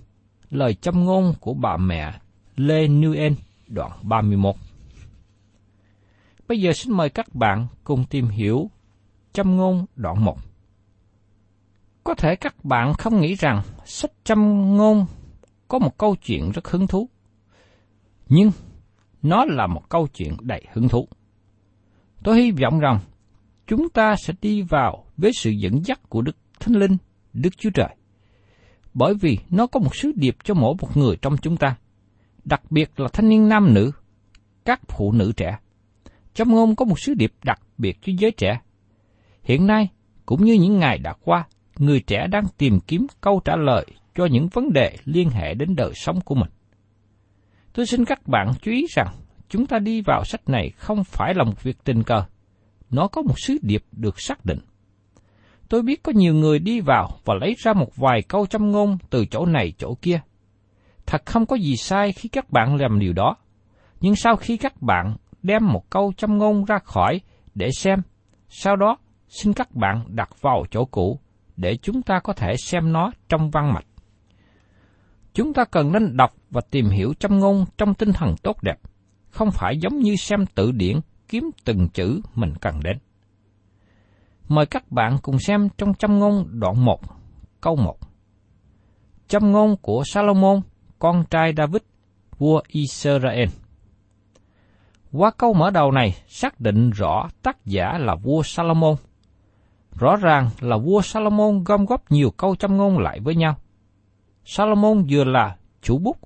lời 0.50 0.74
châm 0.74 1.04
ngôn 1.04 1.34
của 1.40 1.54
bà 1.54 1.76
mẹ 1.76 2.20
Lê 2.56 2.88
Nguyen 2.88 3.34
đoạn 3.66 3.90
31. 4.02 4.54
Bây 6.48 6.60
giờ 6.60 6.72
xin 6.72 6.92
mời 6.92 7.10
các 7.10 7.34
bạn 7.34 7.66
cùng 7.84 8.04
tìm 8.04 8.28
hiểu 8.28 8.70
châm 9.32 9.56
ngôn 9.56 9.86
đoạn 9.96 10.24
1. 10.24 10.38
Có 12.04 12.14
thể 12.14 12.36
các 12.36 12.64
bạn 12.64 12.94
không 12.94 13.20
nghĩ 13.20 13.34
rằng 13.34 13.62
sách 13.84 14.12
châm 14.24 14.76
ngôn 14.76 15.06
có 15.68 15.78
một 15.78 15.98
câu 15.98 16.16
chuyện 16.16 16.50
rất 16.50 16.68
hứng 16.68 16.86
thú. 16.86 17.08
Nhưng 18.28 18.50
nó 19.28 19.44
là 19.44 19.66
một 19.66 19.88
câu 19.88 20.08
chuyện 20.14 20.36
đầy 20.40 20.62
hứng 20.72 20.88
thú. 20.88 21.08
Tôi 22.24 22.42
hy 22.42 22.50
vọng 22.50 22.78
rằng 22.78 22.98
chúng 23.66 23.88
ta 23.88 24.14
sẽ 24.16 24.34
đi 24.42 24.62
vào 24.62 25.04
với 25.16 25.32
sự 25.32 25.50
dẫn 25.50 25.84
dắt 25.84 26.00
của 26.08 26.22
Đức 26.22 26.36
Thánh 26.60 26.74
Linh, 26.74 26.96
Đức 27.32 27.58
Chúa 27.58 27.70
Trời. 27.70 27.96
Bởi 28.94 29.14
vì 29.14 29.38
nó 29.50 29.66
có 29.66 29.80
một 29.80 29.96
sứ 29.96 30.12
điệp 30.16 30.36
cho 30.44 30.54
mỗi 30.54 30.74
một 30.80 30.96
người 30.96 31.16
trong 31.22 31.36
chúng 31.36 31.56
ta, 31.56 31.76
đặc 32.44 32.62
biệt 32.70 33.00
là 33.00 33.08
thanh 33.12 33.28
niên 33.28 33.48
nam 33.48 33.74
nữ, 33.74 33.90
các 34.64 34.80
phụ 34.88 35.12
nữ 35.12 35.32
trẻ. 35.36 35.58
Trong 36.34 36.48
ngôn 36.50 36.76
có 36.76 36.84
một 36.84 37.00
sứ 37.00 37.14
điệp 37.14 37.32
đặc 37.44 37.60
biệt 37.78 37.98
cho 38.02 38.12
giới 38.18 38.30
trẻ. 38.30 38.60
Hiện 39.42 39.66
nay, 39.66 39.88
cũng 40.26 40.44
như 40.44 40.52
những 40.52 40.78
ngày 40.78 40.98
đã 40.98 41.14
qua, 41.24 41.44
người 41.78 42.00
trẻ 42.00 42.26
đang 42.30 42.44
tìm 42.58 42.80
kiếm 42.80 43.06
câu 43.20 43.40
trả 43.44 43.56
lời 43.56 43.86
cho 44.14 44.26
những 44.26 44.48
vấn 44.48 44.72
đề 44.72 44.96
liên 45.04 45.30
hệ 45.30 45.54
đến 45.54 45.76
đời 45.76 45.92
sống 45.94 46.20
của 46.20 46.34
mình. 46.34 46.50
Tôi 47.76 47.86
xin 47.86 48.04
các 48.04 48.26
bạn 48.26 48.52
chú 48.62 48.70
ý 48.70 48.86
rằng, 48.90 49.08
chúng 49.48 49.66
ta 49.66 49.78
đi 49.78 50.00
vào 50.00 50.24
sách 50.24 50.48
này 50.48 50.70
không 50.76 51.04
phải 51.04 51.34
là 51.34 51.44
một 51.44 51.62
việc 51.62 51.76
tình 51.84 52.02
cờ. 52.02 52.22
Nó 52.90 53.08
có 53.08 53.22
một 53.22 53.34
sứ 53.36 53.58
điệp 53.62 53.82
được 53.92 54.20
xác 54.20 54.44
định. 54.44 54.58
Tôi 55.68 55.82
biết 55.82 56.02
có 56.02 56.12
nhiều 56.14 56.34
người 56.34 56.58
đi 56.58 56.80
vào 56.80 57.10
và 57.24 57.34
lấy 57.40 57.54
ra 57.58 57.72
một 57.72 57.96
vài 57.96 58.22
câu 58.28 58.46
châm 58.46 58.70
ngôn 58.70 58.98
từ 59.10 59.26
chỗ 59.26 59.46
này 59.46 59.72
chỗ 59.78 59.94
kia. 60.02 60.20
Thật 61.06 61.22
không 61.26 61.46
có 61.46 61.56
gì 61.56 61.76
sai 61.76 62.12
khi 62.12 62.28
các 62.28 62.50
bạn 62.50 62.76
làm 62.76 62.98
điều 62.98 63.12
đó. 63.12 63.36
Nhưng 64.00 64.16
sau 64.16 64.36
khi 64.36 64.56
các 64.56 64.82
bạn 64.82 65.16
đem 65.42 65.72
một 65.72 65.90
câu 65.90 66.12
châm 66.16 66.38
ngôn 66.38 66.64
ra 66.64 66.78
khỏi 66.78 67.20
để 67.54 67.68
xem, 67.78 68.02
sau 68.48 68.76
đó 68.76 68.96
xin 69.28 69.52
các 69.52 69.74
bạn 69.74 70.04
đặt 70.08 70.40
vào 70.40 70.64
chỗ 70.70 70.84
cũ 70.84 71.20
để 71.56 71.76
chúng 71.76 72.02
ta 72.02 72.20
có 72.24 72.32
thể 72.32 72.56
xem 72.56 72.92
nó 72.92 73.10
trong 73.28 73.50
văn 73.50 73.72
mạch. 73.72 73.86
Chúng 75.36 75.52
ta 75.52 75.64
cần 75.64 75.92
nên 75.92 76.16
đọc 76.16 76.34
và 76.50 76.60
tìm 76.70 76.88
hiểu 76.88 77.14
châm 77.14 77.38
ngôn 77.38 77.64
trong 77.78 77.94
tinh 77.94 78.12
thần 78.12 78.34
tốt 78.42 78.62
đẹp, 78.62 78.76
không 79.30 79.50
phải 79.50 79.78
giống 79.78 79.98
như 79.98 80.16
xem 80.16 80.46
tự 80.54 80.72
điển 80.72 81.00
kiếm 81.28 81.50
từng 81.64 81.88
chữ 81.88 82.20
mình 82.34 82.52
cần 82.60 82.80
đến. 82.84 82.98
Mời 84.48 84.66
các 84.66 84.90
bạn 84.90 85.16
cùng 85.22 85.38
xem 85.38 85.68
trong 85.78 85.94
châm 85.94 86.18
ngôn 86.18 86.60
đoạn 86.60 86.84
1, 86.84 87.00
câu 87.60 87.76
1. 87.76 87.96
Châm 89.28 89.52
ngôn 89.52 89.76
của 89.76 90.02
Salomon, 90.06 90.60
con 90.98 91.24
trai 91.30 91.52
David, 91.56 91.82
vua 92.38 92.62
Israel. 92.68 93.48
Qua 95.12 95.30
câu 95.30 95.54
mở 95.54 95.70
đầu 95.70 95.92
này 95.92 96.14
xác 96.28 96.60
định 96.60 96.90
rõ 96.90 97.28
tác 97.42 97.66
giả 97.66 97.98
là 97.98 98.14
vua 98.14 98.42
Salomon. 98.42 98.94
Rõ 99.98 100.16
ràng 100.16 100.50
là 100.60 100.76
vua 100.76 101.00
Salomon 101.00 101.64
gom 101.64 101.84
góp 101.84 102.10
nhiều 102.10 102.30
câu 102.36 102.56
châm 102.56 102.76
ngôn 102.76 102.98
lại 102.98 103.20
với 103.20 103.34
nhau. 103.34 103.56
Salomon 104.48 105.06
vừa 105.10 105.24
là 105.24 105.56
chủ 105.82 105.98
bút, 105.98 106.16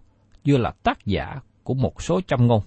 vừa 0.47 0.59
là 0.59 0.73
tác 0.83 1.07
giả 1.07 1.41
của 1.63 1.75
một 1.75 2.03
số 2.03 2.21
châm 2.21 2.47
ngôn. 2.47 2.63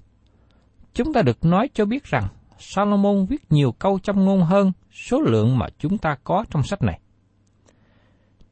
Chúng 0.94 1.14
ta 1.14 1.22
được 1.22 1.46
nói 1.46 1.70
cho 1.74 1.86
biết 1.86 2.04
rằng 2.04 2.28
Salomon 2.60 3.26
viết 3.26 3.52
nhiều 3.52 3.72
câu 3.72 4.00
châm 4.00 4.26
ngôn 4.26 4.42
hơn 4.44 4.72
số 4.92 5.22
lượng 5.22 5.58
mà 5.58 5.68
chúng 5.80 5.98
ta 5.98 6.18
có 6.24 6.46
trong 6.50 6.64
sách 6.64 6.82
này. 6.82 7.00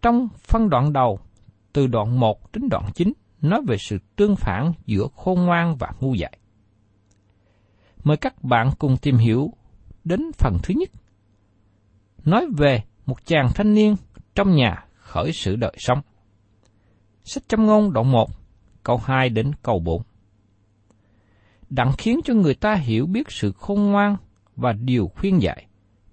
Trong 0.01 0.27
phân 0.38 0.70
đoạn 0.70 0.93
đầu, 0.93 1.20
từ 1.74 1.88
đoạn 1.88 2.20
1 2.20 2.51
đến 2.53 2.70
đoạn 2.70 2.84
9, 2.96 3.13
nói 3.41 3.62
về 3.67 3.77
sự 3.77 3.98
tương 4.15 4.36
phản 4.36 4.74
giữa 4.86 5.08
khôn 5.15 5.46
ngoan 5.46 5.75
và 5.75 5.91
ngu 6.00 6.13
dại. 6.13 6.38
Mời 8.03 8.17
các 8.17 8.43
bạn 8.43 8.70
cùng 8.79 8.98
tìm 8.98 9.17
hiểu 9.17 9.53
đến 10.03 10.31
phần 10.38 10.58
thứ 10.63 10.74
nhất. 10.77 10.89
Nói 12.25 12.48
về 12.58 12.84
một 13.05 13.25
chàng 13.25 13.50
thanh 13.55 13.74
niên 13.74 13.96
trong 14.36 14.55
nhà 14.55 14.86
khởi 14.96 15.31
sự 15.34 15.55
đời 15.55 15.75
sống. 15.77 16.01
Sách 17.24 17.44
châm 17.48 17.66
ngôn 17.66 17.94
đoạn 17.94 18.12
1, 18.12 18.30
câu 18.84 18.98
2 18.98 19.30
đến 19.30 19.51
câu 19.63 19.80
4. 19.80 20.01
Đặng 21.70 21.92
khiến 21.98 22.20
cho 22.24 22.34
người 22.34 22.56
ta 22.56 22.75
hiểu 22.75 23.06
biết 23.06 23.32
sự 23.32 23.51
khôn 23.51 23.92
ngoan 23.92 24.18
và 24.56 24.74
điều 24.74 25.08
khuyên 25.08 25.42
dạy, 25.42 25.68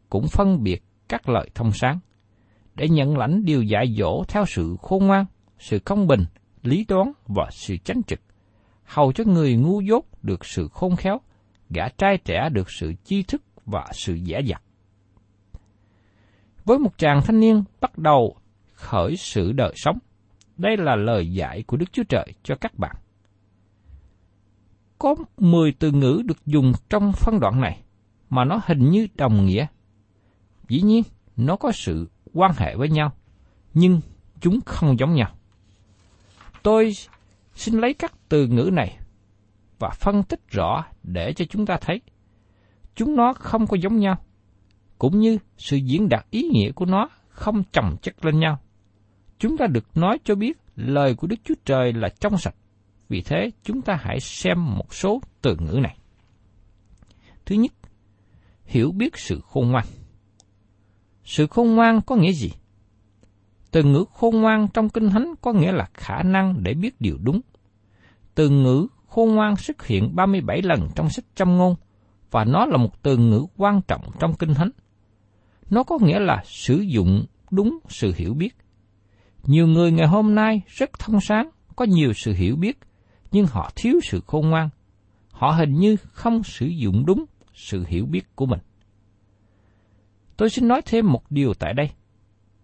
cũng 0.08 0.26
phân 0.28 0.62
biệt 0.62 0.82
các 1.08 1.28
lời 1.28 1.50
thông 1.54 1.72
sáng, 1.72 1.98
để 2.74 2.88
nhận 2.88 3.18
lãnh 3.18 3.44
điều 3.44 3.62
dạy 3.62 3.94
dỗ 3.98 4.24
theo 4.28 4.44
sự 4.46 4.76
khôn 4.82 5.06
ngoan, 5.06 5.24
sự 5.58 5.78
công 5.78 6.06
bình, 6.06 6.24
lý 6.62 6.84
đoán 6.88 7.12
và 7.26 7.48
sự 7.50 7.76
chánh 7.76 8.02
trực, 8.06 8.20
hầu 8.84 9.12
cho 9.12 9.24
người 9.24 9.56
ngu 9.56 9.80
dốt 9.80 10.04
được 10.22 10.44
sự 10.44 10.68
khôn 10.68 10.96
khéo, 10.96 11.20
gã 11.70 11.88
trai 11.88 12.18
trẻ 12.18 12.48
được 12.52 12.70
sự 12.70 12.92
chi 13.04 13.22
thức 13.22 13.42
và 13.66 13.86
sự 13.92 14.14
dễ 14.14 14.40
dặt. 14.46 14.62
Với 16.64 16.78
một 16.78 16.98
chàng 16.98 17.20
thanh 17.24 17.40
niên 17.40 17.64
bắt 17.80 17.98
đầu 17.98 18.36
khởi 18.72 19.16
sự 19.16 19.52
đời 19.52 19.72
sống, 19.76 19.98
đây 20.58 20.76
là 20.76 20.96
lời 20.96 21.32
dạy 21.32 21.62
của 21.62 21.76
Đức 21.76 21.92
Chúa 21.92 22.02
Trời 22.08 22.26
cho 22.42 22.54
các 22.54 22.78
bạn. 22.78 22.96
Có 24.98 25.14
10 25.36 25.72
từ 25.72 25.90
ngữ 25.90 26.22
được 26.24 26.46
dùng 26.46 26.72
trong 26.90 27.12
phân 27.12 27.40
đoạn 27.40 27.60
này, 27.60 27.82
mà 28.30 28.44
nó 28.44 28.60
hình 28.64 28.90
như 28.90 29.06
đồng 29.14 29.46
nghĩa. 29.46 29.66
Dĩ 30.68 30.80
nhiên, 30.82 31.02
nó 31.36 31.56
có 31.56 31.72
sự 31.72 32.08
quan 32.32 32.52
hệ 32.56 32.76
với 32.76 32.88
nhau, 32.88 33.12
nhưng 33.74 34.00
chúng 34.40 34.60
không 34.66 34.98
giống 34.98 35.14
nhau. 35.14 35.30
Tôi 36.62 36.92
xin 37.54 37.80
lấy 37.80 37.94
các 37.94 38.12
từ 38.28 38.46
ngữ 38.46 38.70
này 38.72 38.98
và 39.78 39.90
phân 39.90 40.22
tích 40.22 40.40
rõ 40.48 40.84
để 41.02 41.32
cho 41.32 41.44
chúng 41.44 41.66
ta 41.66 41.76
thấy 41.80 42.00
chúng 42.94 43.16
nó 43.16 43.32
không 43.32 43.66
có 43.66 43.76
giống 43.76 43.96
nhau, 43.96 44.16
cũng 44.98 45.18
như 45.18 45.38
sự 45.58 45.76
diễn 45.76 46.08
đạt 46.08 46.26
ý 46.30 46.42
nghĩa 46.42 46.72
của 46.72 46.84
nó 46.84 47.08
không 47.28 47.62
chồng 47.72 47.96
chất 48.02 48.24
lên 48.24 48.40
nhau 48.40 48.58
chúng 49.38 49.56
ta 49.56 49.66
được 49.66 49.96
nói 49.96 50.18
cho 50.24 50.34
biết 50.34 50.58
lời 50.76 51.14
của 51.14 51.26
Đức 51.26 51.36
Chúa 51.44 51.54
Trời 51.64 51.92
là 51.92 52.08
trong 52.20 52.38
sạch. 52.38 52.54
Vì 53.08 53.22
thế, 53.22 53.50
chúng 53.62 53.82
ta 53.82 53.98
hãy 54.02 54.20
xem 54.20 54.76
một 54.76 54.94
số 54.94 55.20
từ 55.42 55.56
ngữ 55.56 55.78
này. 55.82 55.98
Thứ 57.46 57.54
nhất, 57.54 57.72
hiểu 58.64 58.92
biết 58.92 59.16
sự 59.16 59.40
khôn 59.40 59.70
ngoan. 59.70 59.84
Sự 61.24 61.46
khôn 61.46 61.74
ngoan 61.74 62.00
có 62.00 62.16
nghĩa 62.16 62.32
gì? 62.32 62.50
Từ 63.70 63.82
ngữ 63.82 64.04
khôn 64.12 64.40
ngoan 64.40 64.68
trong 64.74 64.88
Kinh 64.88 65.10
Thánh 65.10 65.34
có 65.40 65.52
nghĩa 65.52 65.72
là 65.72 65.88
khả 65.94 66.22
năng 66.22 66.62
để 66.62 66.74
biết 66.74 67.00
điều 67.00 67.18
đúng. 67.22 67.40
Từ 68.34 68.48
ngữ 68.48 68.86
khôn 69.06 69.34
ngoan 69.34 69.56
xuất 69.56 69.86
hiện 69.86 70.16
37 70.16 70.62
lần 70.62 70.88
trong 70.94 71.10
sách 71.10 71.24
châm 71.34 71.56
ngôn, 71.56 71.74
và 72.30 72.44
nó 72.44 72.66
là 72.66 72.76
một 72.76 73.02
từ 73.02 73.16
ngữ 73.16 73.46
quan 73.56 73.80
trọng 73.88 74.02
trong 74.20 74.34
Kinh 74.34 74.54
Thánh. 74.54 74.70
Nó 75.70 75.82
có 75.82 75.98
nghĩa 76.02 76.18
là 76.18 76.42
sử 76.44 76.76
dụng 76.76 77.24
đúng 77.50 77.78
sự 77.88 78.12
hiểu 78.16 78.34
biết. 78.34 78.56
Nhiều 79.46 79.66
người 79.66 79.92
ngày 79.92 80.06
hôm 80.06 80.34
nay 80.34 80.62
rất 80.66 80.90
thông 80.98 81.20
sáng, 81.20 81.50
có 81.76 81.84
nhiều 81.84 82.12
sự 82.12 82.32
hiểu 82.32 82.56
biết, 82.56 82.78
nhưng 83.30 83.46
họ 83.46 83.70
thiếu 83.76 84.00
sự 84.02 84.20
khôn 84.26 84.50
ngoan. 84.50 84.68
Họ 85.30 85.50
hình 85.50 85.74
như 85.74 85.96
không 85.96 86.42
sử 86.42 86.66
dụng 86.66 87.06
đúng 87.06 87.24
sự 87.54 87.84
hiểu 87.88 88.06
biết 88.06 88.36
của 88.36 88.46
mình. 88.46 88.60
Tôi 90.36 90.50
xin 90.50 90.68
nói 90.68 90.82
thêm 90.86 91.12
một 91.12 91.30
điều 91.30 91.54
tại 91.54 91.74
đây. 91.74 91.90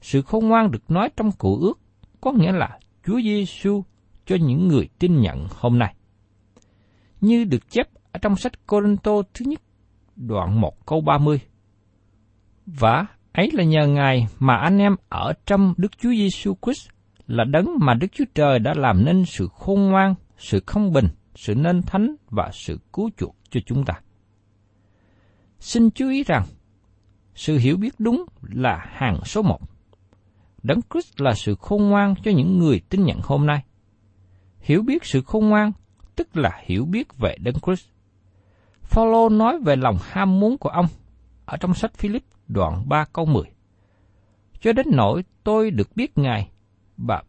Sự 0.01 0.23
khôn 0.23 0.49
ngoan 0.49 0.71
được 0.71 0.91
nói 0.91 1.09
trong 1.17 1.33
cụ 1.33 1.59
ước 1.61 1.79
có 2.21 2.33
nghĩa 2.33 2.53
là 2.53 2.79
Chúa 3.07 3.21
Giêsu 3.21 3.85
cho 4.27 4.37
những 4.41 4.69
người 4.69 4.89
tin 4.99 5.21
nhận 5.21 5.47
hôm 5.51 5.79
nay. 5.79 5.95
Như 7.21 7.45
được 7.45 7.71
chép 7.71 7.89
ở 8.13 8.19
trong 8.19 8.37
sách 8.37 8.67
Corinto 8.67 9.13
thứ 9.35 9.45
nhất, 9.49 9.63
đoạn 10.17 10.61
1 10.61 10.87
câu 10.87 11.01
30. 11.01 11.41
Và 12.67 13.07
ấy 13.35 13.51
là 13.53 13.65
nhờ 13.65 13.87
Ngài 13.87 14.27
mà 14.39 14.57
anh 14.57 14.79
em 14.79 14.97
ở 15.09 15.33
trong 15.47 15.75
Đức 15.77 15.99
Chúa 15.99 16.11
Giêsu 16.11 16.55
Christ 16.63 16.89
là 17.27 17.45
đấng 17.45 17.69
mà 17.81 17.95
Đức 17.95 18.07
Chúa 18.13 18.25
Trời 18.35 18.59
đã 18.59 18.75
làm 18.77 19.05
nên 19.05 19.25
sự 19.25 19.49
khôn 19.53 19.81
ngoan, 19.81 20.15
sự 20.39 20.63
không 20.67 20.93
bình, 20.93 21.09
sự 21.35 21.55
nên 21.55 21.83
thánh 21.83 22.15
và 22.31 22.51
sự 22.53 22.79
cứu 22.93 23.11
chuộc 23.17 23.37
cho 23.51 23.61
chúng 23.67 23.85
ta. 23.85 23.95
Xin 25.59 25.91
chú 25.91 26.09
ý 26.11 26.23
rằng, 26.25 26.43
sự 27.35 27.59
hiểu 27.59 27.77
biết 27.77 27.95
đúng 27.99 28.25
là 28.43 28.87
hàng 28.93 29.21
số 29.25 29.43
một. 29.43 29.61
Đấng 30.63 30.81
Christ 30.93 31.21
là 31.21 31.35
sự 31.35 31.55
khôn 31.55 31.89
ngoan 31.89 32.15
cho 32.25 32.31
những 32.31 32.59
người 32.59 32.81
tin 32.89 33.05
nhận 33.05 33.19
hôm 33.23 33.47
nay. 33.47 33.65
Hiểu 34.61 34.83
biết 34.83 35.05
sự 35.05 35.23
khôn 35.23 35.49
ngoan 35.49 35.73
tức 36.17 36.37
là 36.37 36.61
hiểu 36.65 36.85
biết 36.85 37.19
về 37.19 37.37
Đấng 37.41 37.61
Christ. 37.67 37.87
Phaolô 38.83 39.29
nói 39.29 39.59
về 39.65 39.77
lòng 39.77 39.97
ham 40.03 40.41
muốn 40.41 40.59
của 40.59 40.69
ông 40.69 40.87
ở 41.45 41.57
trong 41.57 41.75
sách 41.75 41.95
Philip 41.95 42.23
đoạn 42.49 42.89
3 42.89 43.05
câu 43.13 43.25
10. 43.25 43.43
Cho 44.61 44.73
đến 44.73 44.87
nỗi 44.93 45.25
tôi 45.45 45.71
được 45.71 45.97
biết 45.97 46.19
Ngài 46.19 46.51
và 46.97 47.23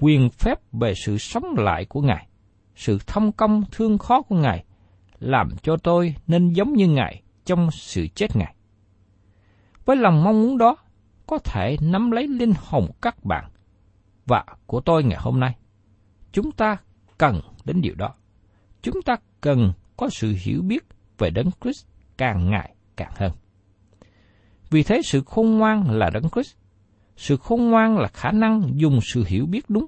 quyền 0.00 0.30
phép 0.30 0.58
về 0.72 0.94
sự 0.94 1.18
sống 1.18 1.54
lại 1.58 1.84
của 1.84 2.00
Ngài, 2.00 2.28
sự 2.74 2.98
thông 3.06 3.32
công 3.32 3.62
thương 3.72 3.98
khó 3.98 4.22
của 4.22 4.36
Ngài, 4.36 4.64
làm 5.18 5.50
cho 5.62 5.76
tôi 5.76 6.14
nên 6.26 6.52
giống 6.52 6.72
như 6.72 6.88
Ngài 6.88 7.22
trong 7.44 7.70
sự 7.70 8.06
chết 8.14 8.36
Ngài. 8.36 8.54
Với 9.84 9.96
lòng 9.96 10.24
mong 10.24 10.42
muốn 10.42 10.58
đó, 10.58 10.76
có 11.26 11.38
thể 11.38 11.76
nắm 11.80 12.10
lấy 12.10 12.28
linh 12.28 12.52
hồn 12.56 12.90
các 13.02 13.24
bạn 13.24 13.50
và 14.26 14.44
của 14.66 14.80
tôi 14.80 15.04
ngày 15.04 15.18
hôm 15.20 15.40
nay. 15.40 15.56
Chúng 16.32 16.52
ta 16.52 16.76
cần 17.18 17.40
đến 17.64 17.80
điều 17.80 17.94
đó. 17.94 18.14
Chúng 18.82 19.02
ta 19.02 19.16
cần 19.40 19.72
có 19.96 20.08
sự 20.08 20.34
hiểu 20.42 20.62
biết 20.62 20.84
về 21.18 21.30
Đấng 21.30 21.50
Christ 21.62 21.86
càng 22.18 22.50
ngày 22.50 22.74
càng 22.96 23.12
hơn. 23.16 23.32
Vì 24.70 24.82
thế 24.82 25.00
sự 25.04 25.22
khôn 25.26 25.58
ngoan 25.58 25.90
là 25.90 26.10
Đấng 26.10 26.30
Christ. 26.30 26.54
Sự 27.16 27.36
khôn 27.36 27.70
ngoan 27.70 27.98
là 27.98 28.08
khả 28.08 28.30
năng 28.30 28.80
dùng 28.80 29.00
sự 29.02 29.24
hiểu 29.26 29.46
biết 29.46 29.70
đúng. 29.70 29.86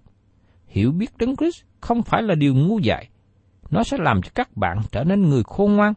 Hiểu 0.66 0.92
biết 0.92 1.16
Đấng 1.16 1.36
Christ 1.36 1.62
không 1.80 2.02
phải 2.02 2.22
là 2.22 2.34
điều 2.34 2.54
ngu 2.54 2.78
dại. 2.78 3.08
Nó 3.70 3.84
sẽ 3.84 3.96
làm 4.00 4.22
cho 4.22 4.30
các 4.34 4.56
bạn 4.56 4.78
trở 4.92 5.04
nên 5.04 5.28
người 5.28 5.42
khôn 5.42 5.72
ngoan. 5.72 5.94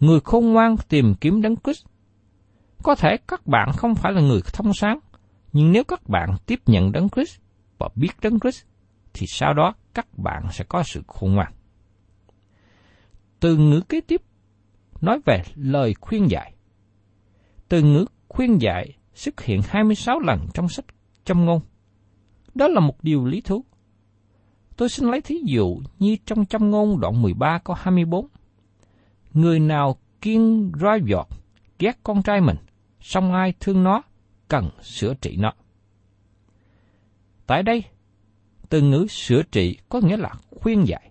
Người 0.00 0.20
khôn 0.20 0.52
ngoan 0.52 0.76
tìm 0.88 1.14
kiếm 1.14 1.42
Đấng 1.42 1.56
Christ. 1.56 1.86
Có 2.82 2.94
thể 2.94 3.16
các 3.28 3.46
bạn 3.46 3.70
không 3.76 3.94
phải 3.94 4.12
là 4.12 4.20
người 4.20 4.40
thông 4.52 4.74
sáng, 4.74 4.98
nhưng 5.52 5.72
nếu 5.72 5.84
các 5.84 6.08
bạn 6.08 6.36
tiếp 6.46 6.60
nhận 6.66 6.92
Đấng 6.92 7.08
Christ 7.08 7.40
và 7.78 7.88
biết 7.94 8.10
Đấng 8.22 8.40
Christ, 8.40 8.62
thì 9.14 9.26
sau 9.26 9.54
đó 9.54 9.74
các 9.94 10.18
bạn 10.18 10.42
sẽ 10.52 10.64
có 10.68 10.82
sự 10.82 11.02
khôn 11.06 11.34
ngoan. 11.34 11.52
Từ 13.40 13.56
ngữ 13.56 13.80
kế 13.80 14.00
tiếp 14.00 14.22
nói 15.00 15.20
về 15.26 15.42
lời 15.54 15.94
khuyên 16.00 16.30
dạy. 16.30 16.53
Từ 17.74 17.82
ngữ 17.82 18.04
khuyên 18.28 18.62
dạy 18.62 18.96
xuất 19.14 19.40
hiện 19.40 19.60
26 19.64 20.20
lần 20.20 20.46
trong 20.54 20.68
sách 20.68 20.84
trong 21.24 21.44
ngôn. 21.44 21.60
Đó 22.54 22.68
là 22.68 22.80
một 22.80 23.04
điều 23.04 23.24
lý 23.24 23.40
thú. 23.40 23.64
Tôi 24.76 24.88
xin 24.88 25.10
lấy 25.10 25.20
thí 25.20 25.36
dụ 25.44 25.80
như 25.98 26.16
trong 26.26 26.44
trong 26.44 26.70
ngôn 26.70 27.00
đoạn 27.00 27.22
13 27.22 27.58
câu 27.58 27.76
24. 27.80 28.26
Người 29.32 29.60
nào 29.60 29.96
kiên 30.20 30.72
roi 30.80 31.00
giọt, 31.06 31.28
ghét 31.78 31.98
con 32.02 32.22
trai 32.22 32.40
mình, 32.40 32.56
song 33.00 33.32
ai 33.32 33.54
thương 33.60 33.84
nó, 33.84 34.02
cần 34.48 34.70
sửa 34.82 35.14
trị 35.14 35.36
nó. 35.36 35.52
Tại 37.46 37.62
đây, 37.62 37.84
từ 38.68 38.82
ngữ 38.82 39.06
sửa 39.10 39.42
trị 39.42 39.78
có 39.88 40.00
nghĩa 40.00 40.16
là 40.16 40.32
khuyên 40.50 40.88
dạy. 40.88 41.10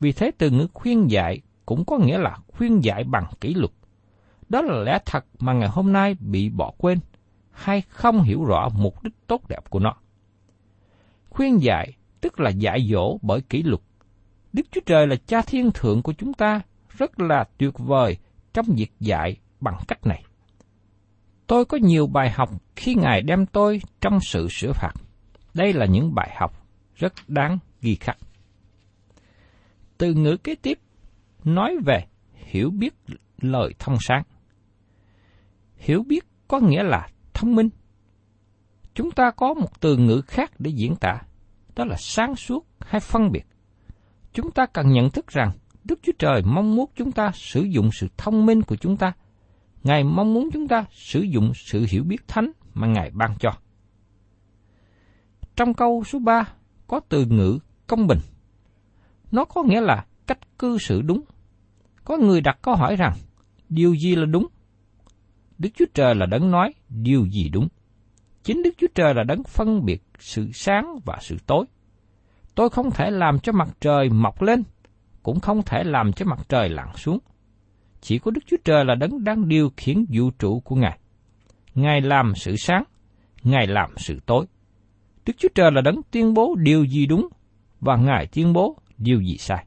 Vì 0.00 0.12
thế 0.12 0.30
từ 0.38 0.50
ngữ 0.50 0.66
khuyên 0.74 1.10
dạy 1.10 1.40
cũng 1.66 1.84
có 1.84 1.98
nghĩa 1.98 2.18
là 2.18 2.38
khuyên 2.48 2.84
dạy 2.84 3.04
bằng 3.04 3.24
kỷ 3.40 3.54
luật. 3.54 3.72
Đó 4.48 4.62
là 4.62 4.82
lẽ 4.82 4.98
thật 5.06 5.24
mà 5.38 5.52
ngày 5.52 5.68
hôm 5.68 5.92
nay 5.92 6.16
bị 6.20 6.48
bỏ 6.48 6.72
quên 6.78 6.98
hay 7.50 7.82
không 7.88 8.22
hiểu 8.22 8.44
rõ 8.44 8.68
mục 8.76 9.02
đích 9.02 9.26
tốt 9.26 9.48
đẹp 9.48 9.70
của 9.70 9.78
nó. 9.78 9.94
Khuyên 11.30 11.62
dạy, 11.62 11.92
tức 12.20 12.40
là 12.40 12.50
dạy 12.50 12.88
dỗ 12.90 13.18
bởi 13.22 13.40
kỷ 13.40 13.62
luật. 13.62 13.80
Đức 14.52 14.66
Chúa 14.70 14.80
Trời 14.86 15.06
là 15.06 15.16
cha 15.26 15.42
thiên 15.42 15.70
thượng 15.74 16.02
của 16.02 16.12
chúng 16.12 16.34
ta, 16.34 16.60
rất 16.88 17.20
là 17.20 17.44
tuyệt 17.58 17.78
vời 17.78 18.16
trong 18.52 18.66
việc 18.76 18.92
dạy 19.00 19.36
bằng 19.60 19.76
cách 19.88 20.06
này. 20.06 20.24
Tôi 21.46 21.64
có 21.64 21.78
nhiều 21.82 22.06
bài 22.06 22.30
học 22.30 22.50
khi 22.76 22.94
Ngài 22.94 23.22
đem 23.22 23.46
tôi 23.46 23.80
trong 24.00 24.18
sự 24.20 24.48
sửa 24.50 24.72
phạt. 24.72 24.92
Đây 25.54 25.72
là 25.72 25.86
những 25.86 26.14
bài 26.14 26.36
học 26.36 26.66
rất 26.94 27.12
đáng 27.28 27.58
ghi 27.80 27.94
khắc. 27.94 28.18
Từ 29.98 30.14
ngữ 30.14 30.36
kế 30.36 30.54
tiếp, 30.54 30.78
nói 31.44 31.76
về 31.86 32.04
hiểu 32.34 32.70
biết 32.70 32.94
lời 33.40 33.74
thông 33.78 33.96
sáng. 34.00 34.22
Hiểu 35.84 36.02
biết 36.02 36.24
có 36.48 36.60
nghĩa 36.60 36.82
là 36.82 37.08
thông 37.34 37.54
minh. 37.54 37.68
Chúng 38.94 39.10
ta 39.10 39.30
có 39.30 39.54
một 39.54 39.80
từ 39.80 39.96
ngữ 39.96 40.20
khác 40.26 40.52
để 40.58 40.70
diễn 40.70 40.96
tả, 40.96 41.20
đó 41.76 41.84
là 41.84 41.96
sáng 41.98 42.36
suốt 42.36 42.66
hay 42.80 43.00
phân 43.00 43.32
biệt. 43.32 43.46
Chúng 44.32 44.50
ta 44.50 44.66
cần 44.66 44.92
nhận 44.92 45.10
thức 45.10 45.26
rằng 45.26 45.50
Đức 45.84 45.98
Chúa 46.02 46.12
Trời 46.18 46.42
mong 46.44 46.76
muốn 46.76 46.90
chúng 46.94 47.12
ta 47.12 47.30
sử 47.34 47.62
dụng 47.62 47.90
sự 47.92 48.08
thông 48.16 48.46
minh 48.46 48.62
của 48.62 48.76
chúng 48.76 48.96
ta. 48.96 49.12
Ngài 49.82 50.04
mong 50.04 50.34
muốn 50.34 50.48
chúng 50.52 50.68
ta 50.68 50.84
sử 50.90 51.20
dụng 51.20 51.52
sự 51.54 51.86
hiểu 51.88 52.04
biết 52.04 52.28
thánh 52.28 52.52
mà 52.74 52.86
Ngài 52.86 53.10
ban 53.10 53.34
cho. 53.38 53.50
Trong 55.56 55.74
câu 55.74 56.04
số 56.04 56.18
3 56.18 56.48
có 56.86 57.00
từ 57.08 57.24
ngữ 57.24 57.58
công 57.86 58.06
bình. 58.06 58.18
Nó 59.30 59.44
có 59.44 59.62
nghĩa 59.62 59.80
là 59.80 60.06
cách 60.26 60.58
cư 60.58 60.78
xử 60.78 61.02
đúng. 61.02 61.20
Có 62.04 62.16
người 62.16 62.40
đặt 62.40 62.58
câu 62.62 62.74
hỏi 62.74 62.96
rằng, 62.96 63.12
điều 63.68 63.94
gì 63.94 64.14
là 64.16 64.26
đúng? 64.26 64.46
Đức 65.64 65.70
Chúa 65.74 65.84
Trời 65.94 66.14
là 66.14 66.26
đấng 66.26 66.50
nói 66.50 66.74
điều 66.88 67.26
gì 67.26 67.48
đúng. 67.48 67.68
Chính 68.42 68.62
Đức 68.62 68.70
Chúa 68.78 68.86
Trời 68.94 69.14
là 69.14 69.24
đấng 69.24 69.42
phân 69.42 69.84
biệt 69.84 70.02
sự 70.18 70.50
sáng 70.52 70.98
và 71.04 71.18
sự 71.20 71.36
tối. 71.46 71.66
Tôi 72.54 72.70
không 72.70 72.90
thể 72.90 73.10
làm 73.10 73.38
cho 73.38 73.52
mặt 73.52 73.68
trời 73.80 74.08
mọc 74.08 74.42
lên, 74.42 74.62
cũng 75.22 75.40
không 75.40 75.62
thể 75.62 75.84
làm 75.84 76.12
cho 76.12 76.26
mặt 76.26 76.38
trời 76.48 76.68
lặn 76.68 76.88
xuống. 76.96 77.18
Chỉ 78.00 78.18
có 78.18 78.30
Đức 78.30 78.40
Chúa 78.46 78.56
Trời 78.64 78.84
là 78.84 78.94
đấng 78.94 79.24
đang 79.24 79.48
điều 79.48 79.70
khiển 79.76 80.04
vũ 80.08 80.30
trụ 80.38 80.60
của 80.60 80.76
Ngài. 80.76 80.98
Ngài 81.74 82.00
làm 82.00 82.32
sự 82.34 82.56
sáng, 82.56 82.84
Ngài 83.42 83.66
làm 83.66 83.90
sự 83.96 84.20
tối. 84.26 84.46
Đức 85.26 85.32
Chúa 85.38 85.48
Trời 85.54 85.70
là 85.72 85.80
đấng 85.80 86.00
tuyên 86.10 86.34
bố 86.34 86.54
điều 86.58 86.84
gì 86.84 87.06
đúng 87.06 87.28
và 87.80 87.96
Ngài 87.96 88.26
tuyên 88.26 88.52
bố 88.52 88.78
điều 88.98 89.20
gì 89.20 89.36
sai. 89.36 89.66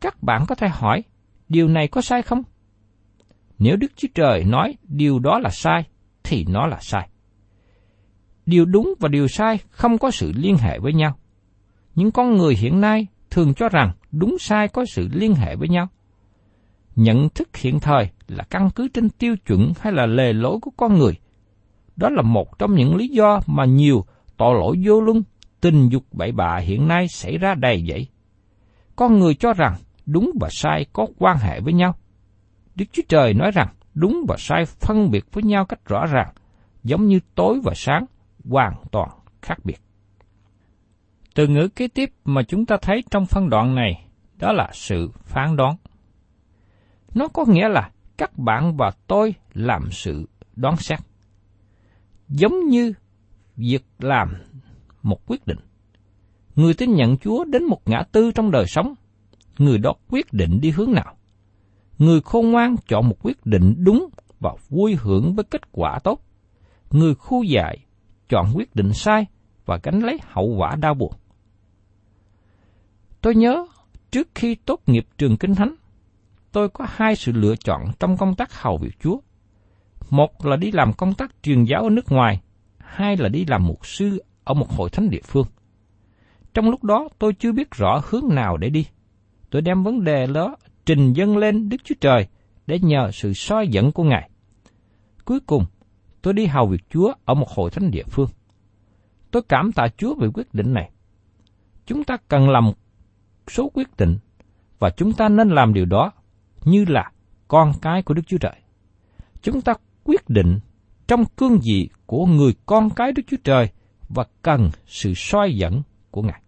Các 0.00 0.22
bạn 0.22 0.44
có 0.48 0.54
thể 0.54 0.68
hỏi, 0.68 1.04
điều 1.48 1.68
này 1.68 1.88
có 1.88 2.00
sai 2.00 2.22
không? 2.22 2.42
Nếu 3.62 3.76
Đức 3.76 3.92
Chúa 3.96 4.08
Trời 4.14 4.44
nói 4.44 4.76
điều 4.88 5.18
đó 5.18 5.38
là 5.38 5.50
sai, 5.50 5.84
thì 6.24 6.44
nó 6.48 6.66
là 6.66 6.78
sai. 6.80 7.08
Điều 8.46 8.64
đúng 8.64 8.94
và 9.00 9.08
điều 9.08 9.28
sai 9.28 9.58
không 9.70 9.98
có 9.98 10.10
sự 10.10 10.32
liên 10.36 10.56
hệ 10.56 10.78
với 10.78 10.92
nhau. 10.92 11.18
Những 11.94 12.10
con 12.10 12.36
người 12.36 12.54
hiện 12.54 12.80
nay 12.80 13.06
thường 13.30 13.54
cho 13.54 13.68
rằng 13.68 13.92
đúng 14.12 14.36
sai 14.40 14.68
có 14.68 14.84
sự 14.94 15.08
liên 15.12 15.34
hệ 15.34 15.56
với 15.56 15.68
nhau. 15.68 15.88
Nhận 16.96 17.28
thức 17.28 17.56
hiện 17.56 17.80
thời 17.80 18.10
là 18.28 18.44
căn 18.50 18.70
cứ 18.74 18.88
trên 18.94 19.10
tiêu 19.10 19.34
chuẩn 19.46 19.72
hay 19.80 19.92
là 19.92 20.06
lề 20.06 20.32
lối 20.32 20.58
của 20.62 20.70
con 20.76 20.98
người. 20.98 21.14
Đó 21.96 22.08
là 22.10 22.22
một 22.22 22.58
trong 22.58 22.74
những 22.74 22.96
lý 22.96 23.08
do 23.08 23.40
mà 23.46 23.64
nhiều 23.64 24.04
tội 24.36 24.54
lỗi 24.54 24.76
vô 24.84 25.00
luân, 25.00 25.22
tình 25.60 25.88
dục 25.88 26.04
bậy 26.12 26.32
bạ 26.32 26.56
hiện 26.56 26.88
nay 26.88 27.08
xảy 27.08 27.38
ra 27.38 27.54
đầy 27.54 27.84
dẫy. 27.88 28.06
Con 28.96 29.18
người 29.18 29.34
cho 29.34 29.52
rằng 29.52 29.74
đúng 30.06 30.30
và 30.40 30.48
sai 30.50 30.86
có 30.92 31.06
quan 31.18 31.38
hệ 31.38 31.60
với 31.60 31.72
nhau. 31.72 31.94
Đức 32.74 32.84
Chúa 32.92 33.02
Trời 33.08 33.34
nói 33.34 33.50
rằng 33.50 33.68
đúng 33.94 34.24
và 34.28 34.36
sai 34.38 34.64
phân 34.64 35.10
biệt 35.10 35.24
với 35.32 35.42
nhau 35.42 35.64
cách 35.64 35.84
rõ 35.84 36.06
ràng, 36.06 36.32
giống 36.84 37.06
như 37.06 37.20
tối 37.34 37.60
và 37.64 37.72
sáng, 37.76 38.06
hoàn 38.44 38.74
toàn 38.90 39.08
khác 39.42 39.58
biệt. 39.64 39.80
Từ 41.34 41.46
ngữ 41.46 41.68
kế 41.68 41.88
tiếp 41.88 42.12
mà 42.24 42.42
chúng 42.42 42.66
ta 42.66 42.76
thấy 42.82 43.04
trong 43.10 43.26
phân 43.26 43.50
đoạn 43.50 43.74
này 43.74 44.06
đó 44.38 44.52
là 44.52 44.70
sự 44.72 45.10
phán 45.24 45.56
đoán. 45.56 45.76
Nó 47.14 47.28
có 47.28 47.44
nghĩa 47.48 47.68
là 47.68 47.90
các 48.16 48.38
bạn 48.38 48.76
và 48.76 48.90
tôi 49.06 49.34
làm 49.54 49.90
sự 49.90 50.28
đoán 50.56 50.76
xét. 50.76 50.98
Giống 52.28 52.68
như 52.68 52.92
việc 53.56 53.84
làm 53.98 54.34
một 55.02 55.26
quyết 55.26 55.46
định. 55.46 55.58
Người 56.54 56.74
tin 56.74 56.94
nhận 56.94 57.18
Chúa 57.18 57.44
đến 57.44 57.64
một 57.64 57.80
ngã 57.86 58.02
tư 58.12 58.30
trong 58.34 58.50
đời 58.50 58.66
sống, 58.66 58.94
người 59.58 59.78
đó 59.78 59.92
quyết 60.08 60.32
định 60.32 60.60
đi 60.60 60.70
hướng 60.70 60.92
nào. 60.92 61.16
Người 62.02 62.20
khôn 62.20 62.50
ngoan 62.50 62.76
chọn 62.88 63.08
một 63.08 63.16
quyết 63.22 63.46
định 63.46 63.74
đúng 63.78 64.08
và 64.40 64.50
vui 64.68 64.96
hưởng 65.00 65.34
với 65.34 65.44
kết 65.44 65.72
quả 65.72 65.98
tốt. 66.04 66.20
Người 66.90 67.14
khu 67.14 67.42
dại 67.42 67.78
chọn 68.28 68.46
quyết 68.54 68.74
định 68.74 68.92
sai 68.92 69.26
và 69.66 69.78
gánh 69.82 70.00
lấy 70.00 70.18
hậu 70.22 70.54
quả 70.58 70.76
đau 70.76 70.94
buồn. 70.94 71.12
Tôi 73.20 73.34
nhớ 73.34 73.66
trước 74.10 74.28
khi 74.34 74.54
tốt 74.54 74.80
nghiệp 74.86 75.06
trường 75.18 75.36
kinh 75.36 75.54
thánh, 75.54 75.74
tôi 76.52 76.68
có 76.68 76.86
hai 76.88 77.16
sự 77.16 77.32
lựa 77.32 77.56
chọn 77.56 77.80
trong 78.00 78.16
công 78.16 78.34
tác 78.34 78.60
hầu 78.62 78.76
việc 78.76 79.00
Chúa. 79.00 79.18
Một 80.10 80.46
là 80.46 80.56
đi 80.56 80.72
làm 80.72 80.92
công 80.92 81.14
tác 81.14 81.34
truyền 81.42 81.64
giáo 81.64 81.82
ở 81.82 81.90
nước 81.90 82.12
ngoài, 82.12 82.40
hai 82.78 83.16
là 83.16 83.28
đi 83.28 83.44
làm 83.44 83.66
mục 83.66 83.86
sư 83.86 84.22
ở 84.44 84.54
một 84.54 84.70
hội 84.70 84.90
thánh 84.90 85.10
địa 85.10 85.22
phương. 85.24 85.46
Trong 86.54 86.70
lúc 86.70 86.84
đó 86.84 87.08
tôi 87.18 87.32
chưa 87.32 87.52
biết 87.52 87.70
rõ 87.70 88.00
hướng 88.04 88.34
nào 88.34 88.56
để 88.56 88.68
đi. 88.68 88.86
Tôi 89.50 89.62
đem 89.62 89.82
vấn 89.82 90.04
đề 90.04 90.26
đó 90.26 90.56
trình 90.86 91.12
dâng 91.12 91.36
lên 91.36 91.68
Đức 91.68 91.76
Chúa 91.84 91.94
Trời 92.00 92.26
để 92.66 92.78
nhờ 92.78 93.10
sự 93.12 93.32
soi 93.32 93.68
dẫn 93.68 93.92
của 93.92 94.04
Ngài. 94.04 94.30
Cuối 95.24 95.40
cùng, 95.40 95.66
tôi 96.22 96.34
đi 96.34 96.46
hầu 96.46 96.66
việc 96.66 96.90
Chúa 96.90 97.12
ở 97.24 97.34
một 97.34 97.48
hội 97.48 97.70
thánh 97.70 97.90
địa 97.90 98.04
phương. 98.10 98.28
Tôi 99.30 99.42
cảm 99.48 99.72
tạ 99.72 99.88
Chúa 99.96 100.14
về 100.14 100.28
quyết 100.34 100.54
định 100.54 100.74
này. 100.74 100.90
Chúng 101.86 102.04
ta 102.04 102.16
cần 102.28 102.50
làm 102.50 102.72
số 103.48 103.70
quyết 103.74 103.96
định 103.96 104.18
và 104.78 104.90
chúng 104.90 105.12
ta 105.12 105.28
nên 105.28 105.48
làm 105.48 105.74
điều 105.74 105.84
đó 105.84 106.12
như 106.64 106.84
là 106.88 107.10
con 107.48 107.72
cái 107.82 108.02
của 108.02 108.14
Đức 108.14 108.22
Chúa 108.26 108.38
Trời. 108.38 108.56
Chúng 109.42 109.60
ta 109.60 109.74
quyết 110.04 110.28
định 110.28 110.58
trong 111.06 111.24
cương 111.36 111.60
vị 111.64 111.88
của 112.06 112.26
người 112.26 112.54
con 112.66 112.90
cái 112.90 113.12
Đức 113.12 113.22
Chúa 113.26 113.36
Trời 113.44 113.68
và 114.08 114.24
cần 114.42 114.70
sự 114.86 115.12
soi 115.16 115.54
dẫn 115.54 115.82
của 116.10 116.22
Ngài. 116.22 116.42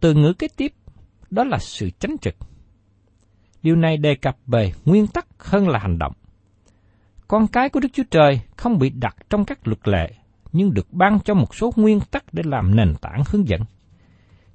Từ 0.00 0.14
ngữ 0.14 0.32
kế 0.32 0.48
tiếp, 0.56 0.72
đó 1.30 1.44
là 1.44 1.58
sự 1.58 1.90
tránh 1.90 2.16
trực. 2.20 2.34
Điều 3.62 3.76
này 3.76 3.96
đề 3.96 4.14
cập 4.14 4.36
về 4.46 4.72
nguyên 4.84 5.06
tắc 5.06 5.26
hơn 5.38 5.68
là 5.68 5.78
hành 5.78 5.98
động. 5.98 6.12
Con 7.28 7.46
cái 7.46 7.68
của 7.68 7.80
Đức 7.80 7.88
Chúa 7.92 8.02
Trời 8.10 8.40
không 8.56 8.78
bị 8.78 8.90
đặt 8.90 9.16
trong 9.30 9.44
các 9.44 9.68
luật 9.68 9.88
lệ, 9.88 10.10
nhưng 10.52 10.74
được 10.74 10.92
ban 10.92 11.18
cho 11.20 11.34
một 11.34 11.54
số 11.54 11.72
nguyên 11.76 12.00
tắc 12.00 12.24
để 12.34 12.42
làm 12.46 12.76
nền 12.76 12.94
tảng 13.00 13.22
hướng 13.26 13.48
dẫn. 13.48 13.60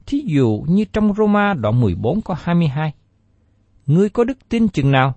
Thí 0.06 0.24
dụ 0.26 0.66
như 0.68 0.86
trong 0.94 1.14
Roma 1.14 1.54
đoạn 1.54 1.82
14 1.82 2.22
có 2.22 2.36
22. 2.42 2.94
Ngươi 3.86 4.10
có 4.10 4.24
đức 4.24 4.50
tin 4.50 4.68
chừng 4.68 4.92
nào? 4.92 5.16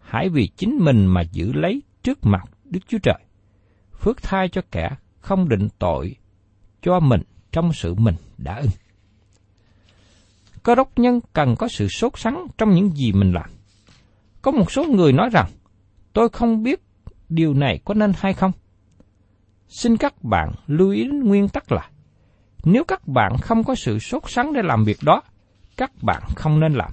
Hãy 0.00 0.28
vì 0.28 0.48
chính 0.56 0.78
mình 0.80 1.06
mà 1.06 1.20
giữ 1.20 1.52
lấy 1.52 1.82
trước 2.02 2.18
mặt 2.22 2.44
Đức 2.64 2.80
Chúa 2.88 2.98
Trời. 3.02 3.18
Phước 4.00 4.22
thai 4.22 4.48
cho 4.48 4.62
kẻ 4.70 4.90
không 5.20 5.48
định 5.48 5.68
tội 5.78 6.16
cho 6.82 7.00
mình 7.00 7.22
trong 7.52 7.72
sự 7.72 7.94
mình 7.94 8.14
đã 8.38 8.56
ưng. 8.56 8.70
Cơ 10.62 10.74
đốc 10.74 10.98
nhân 10.98 11.20
cần 11.32 11.54
có 11.58 11.68
sự 11.68 11.88
sốt 11.88 12.12
sắng 12.18 12.46
trong 12.58 12.70
những 12.70 12.90
gì 12.90 13.12
mình 13.12 13.32
làm. 13.32 13.50
Có 14.42 14.50
một 14.50 14.72
số 14.72 14.84
người 14.84 15.12
nói 15.12 15.28
rằng, 15.32 15.50
tôi 16.12 16.28
không 16.28 16.62
biết 16.62 16.82
điều 17.28 17.54
này 17.54 17.80
có 17.84 17.94
nên 17.94 18.12
hay 18.16 18.34
không. 18.34 18.52
Xin 19.68 19.96
các 19.96 20.24
bạn 20.24 20.52
lưu 20.66 20.90
ý 20.90 21.04
đến 21.04 21.20
nguyên 21.24 21.48
tắc 21.48 21.72
là, 21.72 21.88
nếu 22.64 22.84
các 22.84 23.08
bạn 23.08 23.36
không 23.40 23.64
có 23.64 23.74
sự 23.74 23.98
sốt 23.98 24.22
sắng 24.26 24.52
để 24.52 24.60
làm 24.64 24.84
việc 24.84 24.98
đó, 25.02 25.22
các 25.76 25.90
bạn 26.02 26.22
không 26.36 26.60
nên 26.60 26.72
làm. 26.72 26.92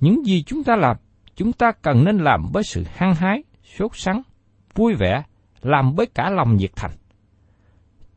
Những 0.00 0.26
gì 0.26 0.42
chúng 0.42 0.64
ta 0.64 0.76
làm, 0.76 0.96
chúng 1.36 1.52
ta 1.52 1.72
cần 1.82 2.04
nên 2.04 2.18
làm 2.18 2.46
với 2.52 2.62
sự 2.62 2.84
hăng 2.94 3.14
hái, 3.14 3.42
sốt 3.78 3.90
sắng, 3.94 4.22
vui 4.74 4.94
vẻ, 4.94 5.22
làm 5.62 5.94
với 5.94 6.06
cả 6.06 6.30
lòng 6.30 6.56
nhiệt 6.56 6.70
thành. 6.76 6.90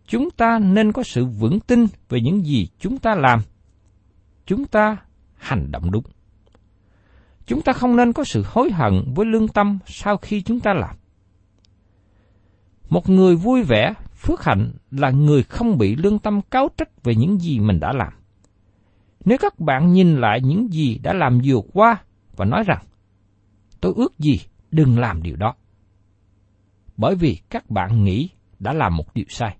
Chúng 0.07 0.29
ta 0.31 0.59
nên 0.59 0.91
có 0.91 1.03
sự 1.03 1.25
vững 1.25 1.59
tin 1.59 1.85
về 2.09 2.19
những 2.21 2.45
gì 2.45 2.67
chúng 2.79 2.97
ta 2.97 3.15
làm. 3.15 3.39
Chúng 4.45 4.65
ta 4.65 4.97
hành 5.35 5.71
động 5.71 5.91
đúng. 5.91 6.03
Chúng 7.45 7.61
ta 7.61 7.73
không 7.73 7.95
nên 7.95 8.13
có 8.13 8.23
sự 8.23 8.43
hối 8.47 8.71
hận 8.71 9.13
với 9.15 9.25
lương 9.25 9.47
tâm 9.47 9.79
sau 9.85 10.17
khi 10.17 10.41
chúng 10.41 10.59
ta 10.59 10.73
làm. 10.73 10.95
Một 12.89 13.09
người 13.09 13.35
vui 13.35 13.63
vẻ, 13.63 13.93
phước 14.15 14.43
hạnh 14.43 14.71
là 14.91 15.09
người 15.09 15.43
không 15.43 15.77
bị 15.77 15.95
lương 15.95 16.19
tâm 16.19 16.41
cáo 16.41 16.69
trách 16.77 17.03
về 17.03 17.15
những 17.15 17.39
gì 17.39 17.59
mình 17.59 17.79
đã 17.79 17.93
làm. 17.93 18.13
Nếu 19.25 19.37
các 19.41 19.59
bạn 19.59 19.93
nhìn 19.93 20.15
lại 20.15 20.41
những 20.41 20.73
gì 20.73 20.99
đã 21.03 21.13
làm 21.13 21.39
vừa 21.45 21.61
qua 21.73 22.01
và 22.35 22.45
nói 22.45 22.63
rằng, 22.67 22.83
tôi 23.81 23.93
ước 23.95 24.19
gì 24.19 24.39
đừng 24.71 24.99
làm 24.99 25.23
điều 25.23 25.35
đó. 25.35 25.55
Bởi 26.97 27.15
vì 27.15 27.39
các 27.49 27.69
bạn 27.69 28.03
nghĩ 28.03 28.29
đã 28.59 28.73
làm 28.73 28.97
một 28.97 29.13
điều 29.13 29.25
sai. 29.29 29.57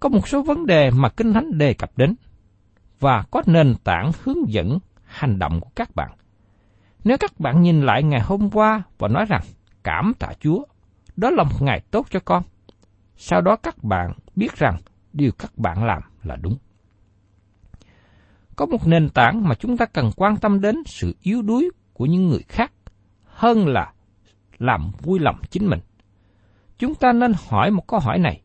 Có 0.00 0.08
một 0.08 0.28
số 0.28 0.42
vấn 0.42 0.66
đề 0.66 0.90
mà 0.90 1.08
Kinh 1.08 1.32
Thánh 1.32 1.58
đề 1.58 1.74
cập 1.74 1.90
đến 1.96 2.14
và 3.00 3.24
có 3.30 3.42
nền 3.46 3.74
tảng 3.84 4.12
hướng 4.22 4.52
dẫn 4.52 4.78
hành 5.04 5.38
động 5.38 5.60
của 5.60 5.70
các 5.74 5.94
bạn. 5.94 6.10
Nếu 7.04 7.16
các 7.18 7.40
bạn 7.40 7.62
nhìn 7.62 7.82
lại 7.82 8.02
ngày 8.02 8.20
hôm 8.20 8.50
qua 8.50 8.82
và 8.98 9.08
nói 9.08 9.24
rằng 9.24 9.42
cảm 9.82 10.12
tạ 10.18 10.28
Chúa, 10.40 10.64
đó 11.16 11.30
là 11.30 11.42
một 11.42 11.62
ngày 11.62 11.80
tốt 11.90 12.06
cho 12.10 12.20
con. 12.24 12.42
Sau 13.16 13.40
đó 13.40 13.56
các 13.56 13.84
bạn 13.84 14.12
biết 14.36 14.56
rằng 14.56 14.76
điều 15.12 15.32
các 15.32 15.58
bạn 15.58 15.84
làm 15.84 16.02
là 16.22 16.36
đúng. 16.36 16.56
Có 18.56 18.66
một 18.66 18.86
nền 18.86 19.08
tảng 19.08 19.48
mà 19.48 19.54
chúng 19.54 19.76
ta 19.76 19.86
cần 19.86 20.10
quan 20.16 20.36
tâm 20.36 20.60
đến 20.60 20.76
sự 20.86 21.16
yếu 21.22 21.42
đuối 21.42 21.70
của 21.92 22.06
những 22.06 22.28
người 22.28 22.42
khác 22.48 22.72
hơn 23.24 23.68
là 23.68 23.92
làm 24.58 24.90
vui 25.02 25.18
lòng 25.18 25.40
chính 25.50 25.66
mình. 25.66 25.80
Chúng 26.78 26.94
ta 26.94 27.12
nên 27.12 27.32
hỏi 27.48 27.70
một 27.70 27.86
câu 27.86 28.00
hỏi 28.00 28.18
này. 28.18 28.42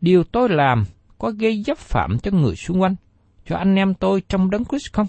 Điều 0.00 0.24
tôi 0.24 0.48
làm 0.48 0.84
có 1.18 1.30
gây 1.30 1.62
dấp 1.62 1.78
phạm 1.78 2.18
cho 2.18 2.30
người 2.30 2.56
xung 2.56 2.82
quanh, 2.82 2.96
cho 3.44 3.56
anh 3.56 3.74
em 3.74 3.94
tôi 3.94 4.22
trong 4.28 4.50
đấng 4.50 4.64
Christ 4.64 4.92
không? 4.92 5.06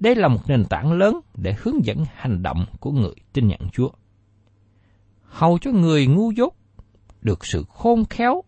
Đây 0.00 0.14
là 0.14 0.28
một 0.28 0.40
nền 0.48 0.64
tảng 0.64 0.92
lớn 0.92 1.20
để 1.34 1.54
hướng 1.58 1.84
dẫn 1.84 2.04
hành 2.14 2.42
động 2.42 2.66
của 2.80 2.90
người 2.90 3.14
tin 3.32 3.48
nhận 3.48 3.60
Chúa. 3.72 3.90
Hầu 5.22 5.58
cho 5.58 5.70
người 5.70 6.06
ngu 6.06 6.30
dốt 6.30 6.54
được 7.22 7.46
sự 7.46 7.64
khôn 7.68 8.04
khéo, 8.04 8.42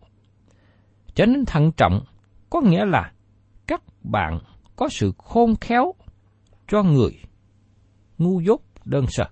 trở 1.15 1.25
nên 1.25 1.45
thận 1.45 1.71
trọng, 1.71 2.05
có 2.49 2.61
nghĩa 2.61 2.85
là 2.85 3.11
các 3.67 3.81
bạn 4.03 4.39
có 4.75 4.89
sự 4.89 5.13
khôn 5.17 5.55
khéo 5.61 5.93
cho 6.67 6.83
người 6.83 7.19
ngu 8.17 8.39
dốt 8.39 8.61
đơn 8.85 9.05
sơ. 9.07 9.23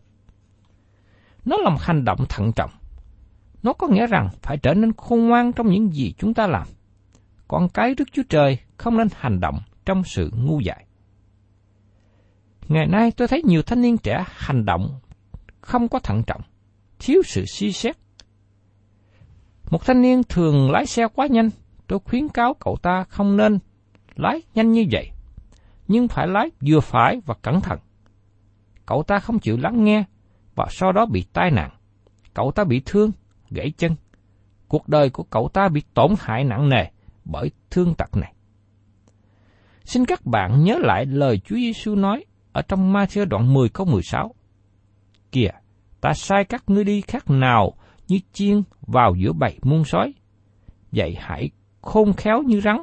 Nó 1.45 1.57
là 1.57 1.69
một 1.69 1.81
hành 1.81 2.05
động 2.05 2.25
thận 2.29 2.51
trọng. 2.55 2.71
Nó 3.63 3.73
có 3.73 3.87
nghĩa 3.87 4.07
rằng 4.07 4.29
phải 4.41 4.57
trở 4.57 4.73
nên 4.73 4.93
khôn 4.93 5.27
ngoan 5.27 5.53
trong 5.53 5.67
những 5.67 5.93
gì 5.93 6.13
chúng 6.17 6.33
ta 6.33 6.47
làm. 6.47 6.67
Con 7.47 7.69
cái 7.69 7.95
Đức 7.95 8.07
Chúa 8.11 8.23
Trời 8.29 8.59
không 8.77 8.97
nên 8.97 9.07
hành 9.15 9.39
động 9.39 9.59
trong 9.85 10.03
sự 10.03 10.31
ngu 10.35 10.59
dại. 10.59 10.85
Ngày 12.67 12.87
nay 12.87 13.11
tôi 13.11 13.27
thấy 13.27 13.41
nhiều 13.45 13.61
thanh 13.61 13.81
niên 13.81 13.97
trẻ 13.97 14.25
hành 14.27 14.65
động 14.65 14.99
không 15.61 15.87
có 15.87 15.99
thận 15.99 16.23
trọng, 16.27 16.41
thiếu 16.99 17.21
sự 17.25 17.45
suy 17.45 17.71
xét. 17.71 17.97
Một 19.71 19.85
thanh 19.85 20.01
niên 20.01 20.21
thường 20.29 20.71
lái 20.71 20.85
xe 20.85 21.07
quá 21.15 21.27
nhanh, 21.27 21.49
tôi 21.87 21.99
khuyến 21.99 22.29
cáo 22.29 22.53
cậu 22.53 22.77
ta 22.81 23.03
không 23.03 23.37
nên 23.37 23.59
lái 24.15 24.41
nhanh 24.55 24.71
như 24.71 24.85
vậy, 24.91 25.11
nhưng 25.87 26.07
phải 26.07 26.27
lái 26.27 26.49
vừa 26.67 26.79
phải 26.79 27.21
và 27.25 27.35
cẩn 27.41 27.61
thận. 27.61 27.79
Cậu 28.85 29.03
ta 29.03 29.19
không 29.19 29.39
chịu 29.39 29.57
lắng 29.57 29.83
nghe 29.83 30.03
và 30.55 30.67
sau 30.69 30.91
đó 30.91 31.05
bị 31.05 31.25
tai 31.33 31.51
nạn. 31.51 31.69
Cậu 32.33 32.51
ta 32.51 32.63
bị 32.63 32.81
thương, 32.85 33.11
gãy 33.49 33.71
chân. 33.77 33.95
Cuộc 34.67 34.89
đời 34.89 35.09
của 35.09 35.23
cậu 35.23 35.49
ta 35.53 35.69
bị 35.69 35.83
tổn 35.93 36.13
hại 36.19 36.43
nặng 36.43 36.69
nề 36.69 36.85
bởi 37.25 37.51
thương 37.69 37.95
tật 37.95 38.17
này. 38.17 38.34
Xin 39.85 40.05
các 40.05 40.25
bạn 40.25 40.63
nhớ 40.63 40.77
lại 40.81 41.05
lời 41.05 41.39
Chúa 41.45 41.55
Giêsu 41.55 41.95
nói 41.95 42.25
ở 42.51 42.61
trong 42.61 42.93
Matthew 42.93 43.25
đoạn 43.25 43.53
10 43.53 43.69
câu 43.69 43.85
16. 43.85 44.35
Kìa, 45.31 45.51
ta 46.01 46.13
sai 46.13 46.45
các 46.45 46.63
ngươi 46.67 46.83
đi 46.83 47.01
khác 47.01 47.29
nào 47.29 47.73
như 48.07 48.19
chiên 48.33 48.61
vào 48.81 49.15
giữa 49.15 49.33
bầy 49.33 49.59
muôn 49.61 49.85
sói. 49.85 50.13
Vậy 50.91 51.15
hãy 51.19 51.49
khôn 51.81 52.13
khéo 52.13 52.41
như 52.41 52.61
rắn, 52.61 52.77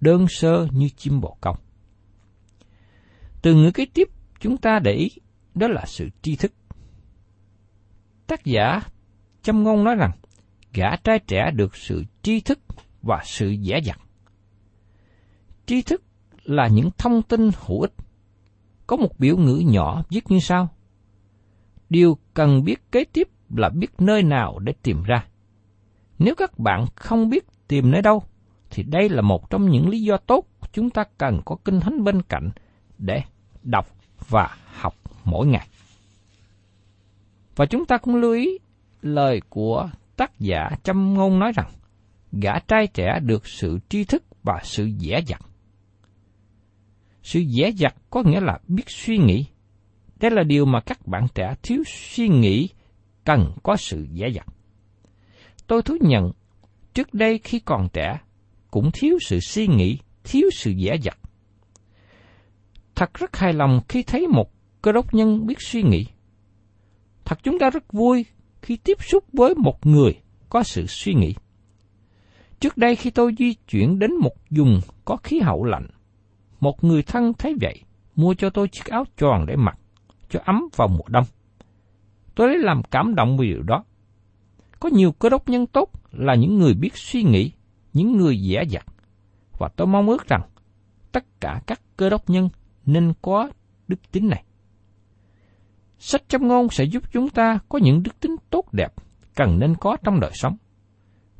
đơn 0.00 0.26
sơ 0.28 0.66
như 0.72 0.88
chim 0.88 1.20
bồ 1.20 1.36
câu. 1.40 1.54
Từ 3.42 3.54
ngữ 3.54 3.70
kế 3.74 3.86
tiếp 3.94 4.08
chúng 4.40 4.56
ta 4.56 4.78
để 4.78 4.92
ý 4.92 5.08
đó 5.54 5.68
là 5.68 5.84
sự 5.86 6.08
tri 6.22 6.36
thức. 6.36 6.52
Tác 8.26 8.44
giả 8.44 8.80
châm 9.42 9.62
ngôn 9.62 9.84
nói 9.84 9.94
rằng, 9.94 10.12
gã 10.72 10.96
trai 10.96 11.18
trẻ 11.18 11.50
được 11.54 11.76
sự 11.76 12.04
tri 12.22 12.40
thức 12.40 12.58
và 13.02 13.20
sự 13.24 13.50
dễ 13.50 13.80
dặt. 13.84 14.00
Tri 15.66 15.82
thức 15.82 16.02
là 16.44 16.68
những 16.68 16.90
thông 16.98 17.22
tin 17.22 17.50
hữu 17.66 17.80
ích. 17.80 17.92
Có 18.86 18.96
một 18.96 19.18
biểu 19.18 19.36
ngữ 19.36 19.62
nhỏ 19.66 20.02
viết 20.08 20.24
như 20.28 20.38
sau. 20.40 20.68
Điều 21.90 22.18
cần 22.34 22.64
biết 22.64 22.92
kế 22.92 23.04
tiếp 23.04 23.28
là 23.56 23.68
biết 23.68 23.90
nơi 23.98 24.22
nào 24.22 24.58
để 24.58 24.72
tìm 24.82 25.02
ra. 25.02 25.26
Nếu 26.18 26.34
các 26.34 26.58
bạn 26.58 26.86
không 26.96 27.28
biết 27.28 27.44
tìm 27.68 27.90
nơi 27.90 28.02
đâu, 28.02 28.22
thì 28.70 28.82
đây 28.82 29.08
là 29.08 29.22
một 29.22 29.50
trong 29.50 29.70
những 29.70 29.88
lý 29.88 30.02
do 30.02 30.16
tốt 30.16 30.46
chúng 30.72 30.90
ta 30.90 31.04
cần 31.18 31.40
có 31.44 31.56
kinh 31.64 31.80
thánh 31.80 32.04
bên 32.04 32.22
cạnh 32.22 32.50
để 32.98 33.22
đọc 33.62 33.86
và 34.28 34.56
học 34.72 34.94
mỗi 35.24 35.46
ngày. 35.46 35.68
Và 37.56 37.66
chúng 37.66 37.86
ta 37.86 37.98
cũng 37.98 38.16
lưu 38.16 38.32
ý 38.32 38.58
lời 39.02 39.42
của 39.48 39.90
tác 40.16 40.38
giả 40.38 40.70
châm 40.82 41.14
ngôn 41.14 41.38
nói 41.38 41.52
rằng, 41.54 41.70
gã 42.32 42.58
trai 42.58 42.86
trẻ 42.86 43.20
được 43.22 43.46
sự 43.46 43.78
tri 43.88 44.04
thức 44.04 44.22
và 44.42 44.60
sự 44.62 44.84
dễ 44.84 45.20
dặt. 45.26 45.40
Sự 47.22 47.40
dễ 47.40 47.72
dặt 47.76 47.94
có 48.10 48.22
nghĩa 48.22 48.40
là 48.40 48.58
biết 48.68 48.84
suy 48.86 49.18
nghĩ, 49.18 49.46
Đây 50.20 50.30
là 50.30 50.42
điều 50.42 50.64
mà 50.64 50.80
các 50.80 51.06
bạn 51.06 51.26
trẻ 51.34 51.54
thiếu 51.62 51.82
suy 51.86 52.28
nghĩ 52.28 52.68
cần 53.24 53.52
có 53.62 53.76
sự 53.76 54.06
dễ 54.12 54.28
dặt. 54.28 54.46
Tôi 55.66 55.82
thú 55.82 55.96
nhận, 56.00 56.32
trước 56.94 57.14
đây 57.14 57.40
khi 57.44 57.60
còn 57.60 57.88
trẻ, 57.92 58.18
cũng 58.70 58.90
thiếu 58.92 59.18
sự 59.26 59.40
suy 59.40 59.66
nghĩ, 59.66 59.98
thiếu 60.24 60.50
sự 60.52 60.70
dễ 60.70 60.96
dặt. 61.02 61.18
Thật 62.94 63.14
rất 63.14 63.36
hài 63.36 63.52
lòng 63.52 63.80
khi 63.88 64.02
thấy 64.02 64.26
một 64.26 64.50
cơ 64.82 64.92
đốc 64.92 65.14
nhân 65.14 65.46
biết 65.46 65.60
suy 65.60 65.82
nghĩ. 65.82 66.06
Thật 67.24 67.38
chúng 67.42 67.58
ta 67.58 67.70
rất 67.70 67.92
vui 67.92 68.24
khi 68.62 68.76
tiếp 68.76 68.98
xúc 69.02 69.24
với 69.32 69.54
một 69.54 69.86
người 69.86 70.12
có 70.48 70.62
sự 70.62 70.86
suy 70.86 71.14
nghĩ. 71.14 71.34
Trước 72.60 72.76
đây 72.76 72.96
khi 72.96 73.10
tôi 73.10 73.34
di 73.38 73.54
chuyển 73.54 73.98
đến 73.98 74.10
một 74.20 74.34
vùng 74.50 74.80
có 75.04 75.16
khí 75.16 75.38
hậu 75.38 75.64
lạnh, 75.64 75.86
một 76.62 76.84
người 76.84 77.02
thân 77.02 77.32
thấy 77.38 77.56
vậy, 77.60 77.82
mua 78.16 78.34
cho 78.34 78.50
tôi 78.50 78.68
chiếc 78.68 78.86
áo 78.86 79.04
tròn 79.16 79.46
để 79.46 79.56
mặc, 79.56 79.78
cho 80.28 80.40
ấm 80.44 80.68
vào 80.76 80.88
mùa 80.88 81.08
đông. 81.08 81.24
Tôi 82.34 82.48
lấy 82.48 82.58
làm 82.58 82.82
cảm 82.90 83.14
động 83.14 83.36
vì 83.36 83.48
điều 83.48 83.62
đó. 83.62 83.84
Có 84.80 84.88
nhiều 84.92 85.12
cơ 85.12 85.28
đốc 85.28 85.48
nhân 85.48 85.66
tốt 85.66 85.90
là 86.12 86.34
những 86.34 86.58
người 86.58 86.74
biết 86.74 86.96
suy 86.96 87.22
nghĩ, 87.22 87.52
những 87.92 88.16
người 88.16 88.40
dễ 88.40 88.64
dặt. 88.68 88.86
Và 89.58 89.68
tôi 89.76 89.86
mong 89.86 90.08
ước 90.08 90.28
rằng 90.28 90.42
tất 91.12 91.24
cả 91.40 91.60
các 91.66 91.80
cơ 91.96 92.10
đốc 92.10 92.30
nhân 92.30 92.48
nên 92.86 93.12
có 93.22 93.50
đức 93.88 94.12
tính 94.12 94.28
này. 94.28 94.44
Sách 95.98 96.28
châm 96.28 96.48
ngôn 96.48 96.68
sẽ 96.70 96.84
giúp 96.84 97.02
chúng 97.12 97.28
ta 97.28 97.58
có 97.68 97.78
những 97.78 98.02
đức 98.02 98.20
tính 98.20 98.36
tốt 98.50 98.72
đẹp 98.72 98.92
cần 99.34 99.58
nên 99.58 99.74
có 99.74 99.96
trong 100.04 100.20
đời 100.20 100.30
sống. 100.34 100.56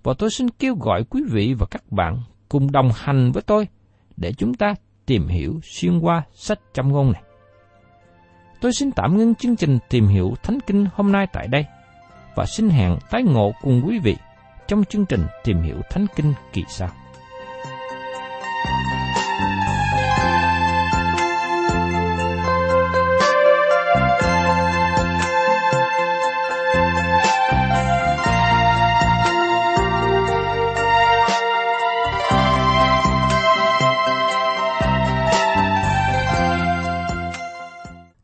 Và 0.03 0.15
tôi 0.19 0.31
xin 0.31 0.49
kêu 0.49 0.77
gọi 0.81 1.05
quý 1.05 1.23
vị 1.31 1.55
và 1.59 1.67
các 1.71 1.93
bạn 1.93 2.19
cùng 2.49 2.73
đồng 2.73 2.91
hành 2.95 3.33
với 3.33 3.43
tôi 3.43 3.69
để 4.17 4.33
chúng 4.33 4.55
ta 4.55 4.75
tìm 5.07 5.29
hiểu 5.29 5.61
xuyên 5.62 5.99
qua 5.99 6.23
sách 6.33 6.59
trăm 6.75 6.93
ngôn 6.93 7.12
này. 7.12 7.23
Tôi 8.61 8.73
xin 8.73 8.91
tạm 8.93 9.17
ngưng 9.17 9.35
chương 9.35 9.57
trình 9.57 9.79
tìm 9.88 10.07
hiểu 10.07 10.35
Thánh 10.43 10.59
Kinh 10.67 10.87
hôm 10.95 11.12
nay 11.12 11.27
tại 11.33 11.49
đây 11.49 11.65
và 12.37 12.47
xin 12.47 12.69
hẹn 12.69 12.99
tái 13.11 13.23
ngộ 13.23 13.53
cùng 13.62 13.83
quý 13.87 13.99
vị 13.99 14.17
trong 14.69 14.85
chương 14.85 15.07
trình 15.07 15.27
tìm 15.45 15.62
hiểu 15.62 15.77
Thánh 15.91 16.07
Kinh 16.17 16.35
kỳ 16.53 16.65
sau. 16.69 16.88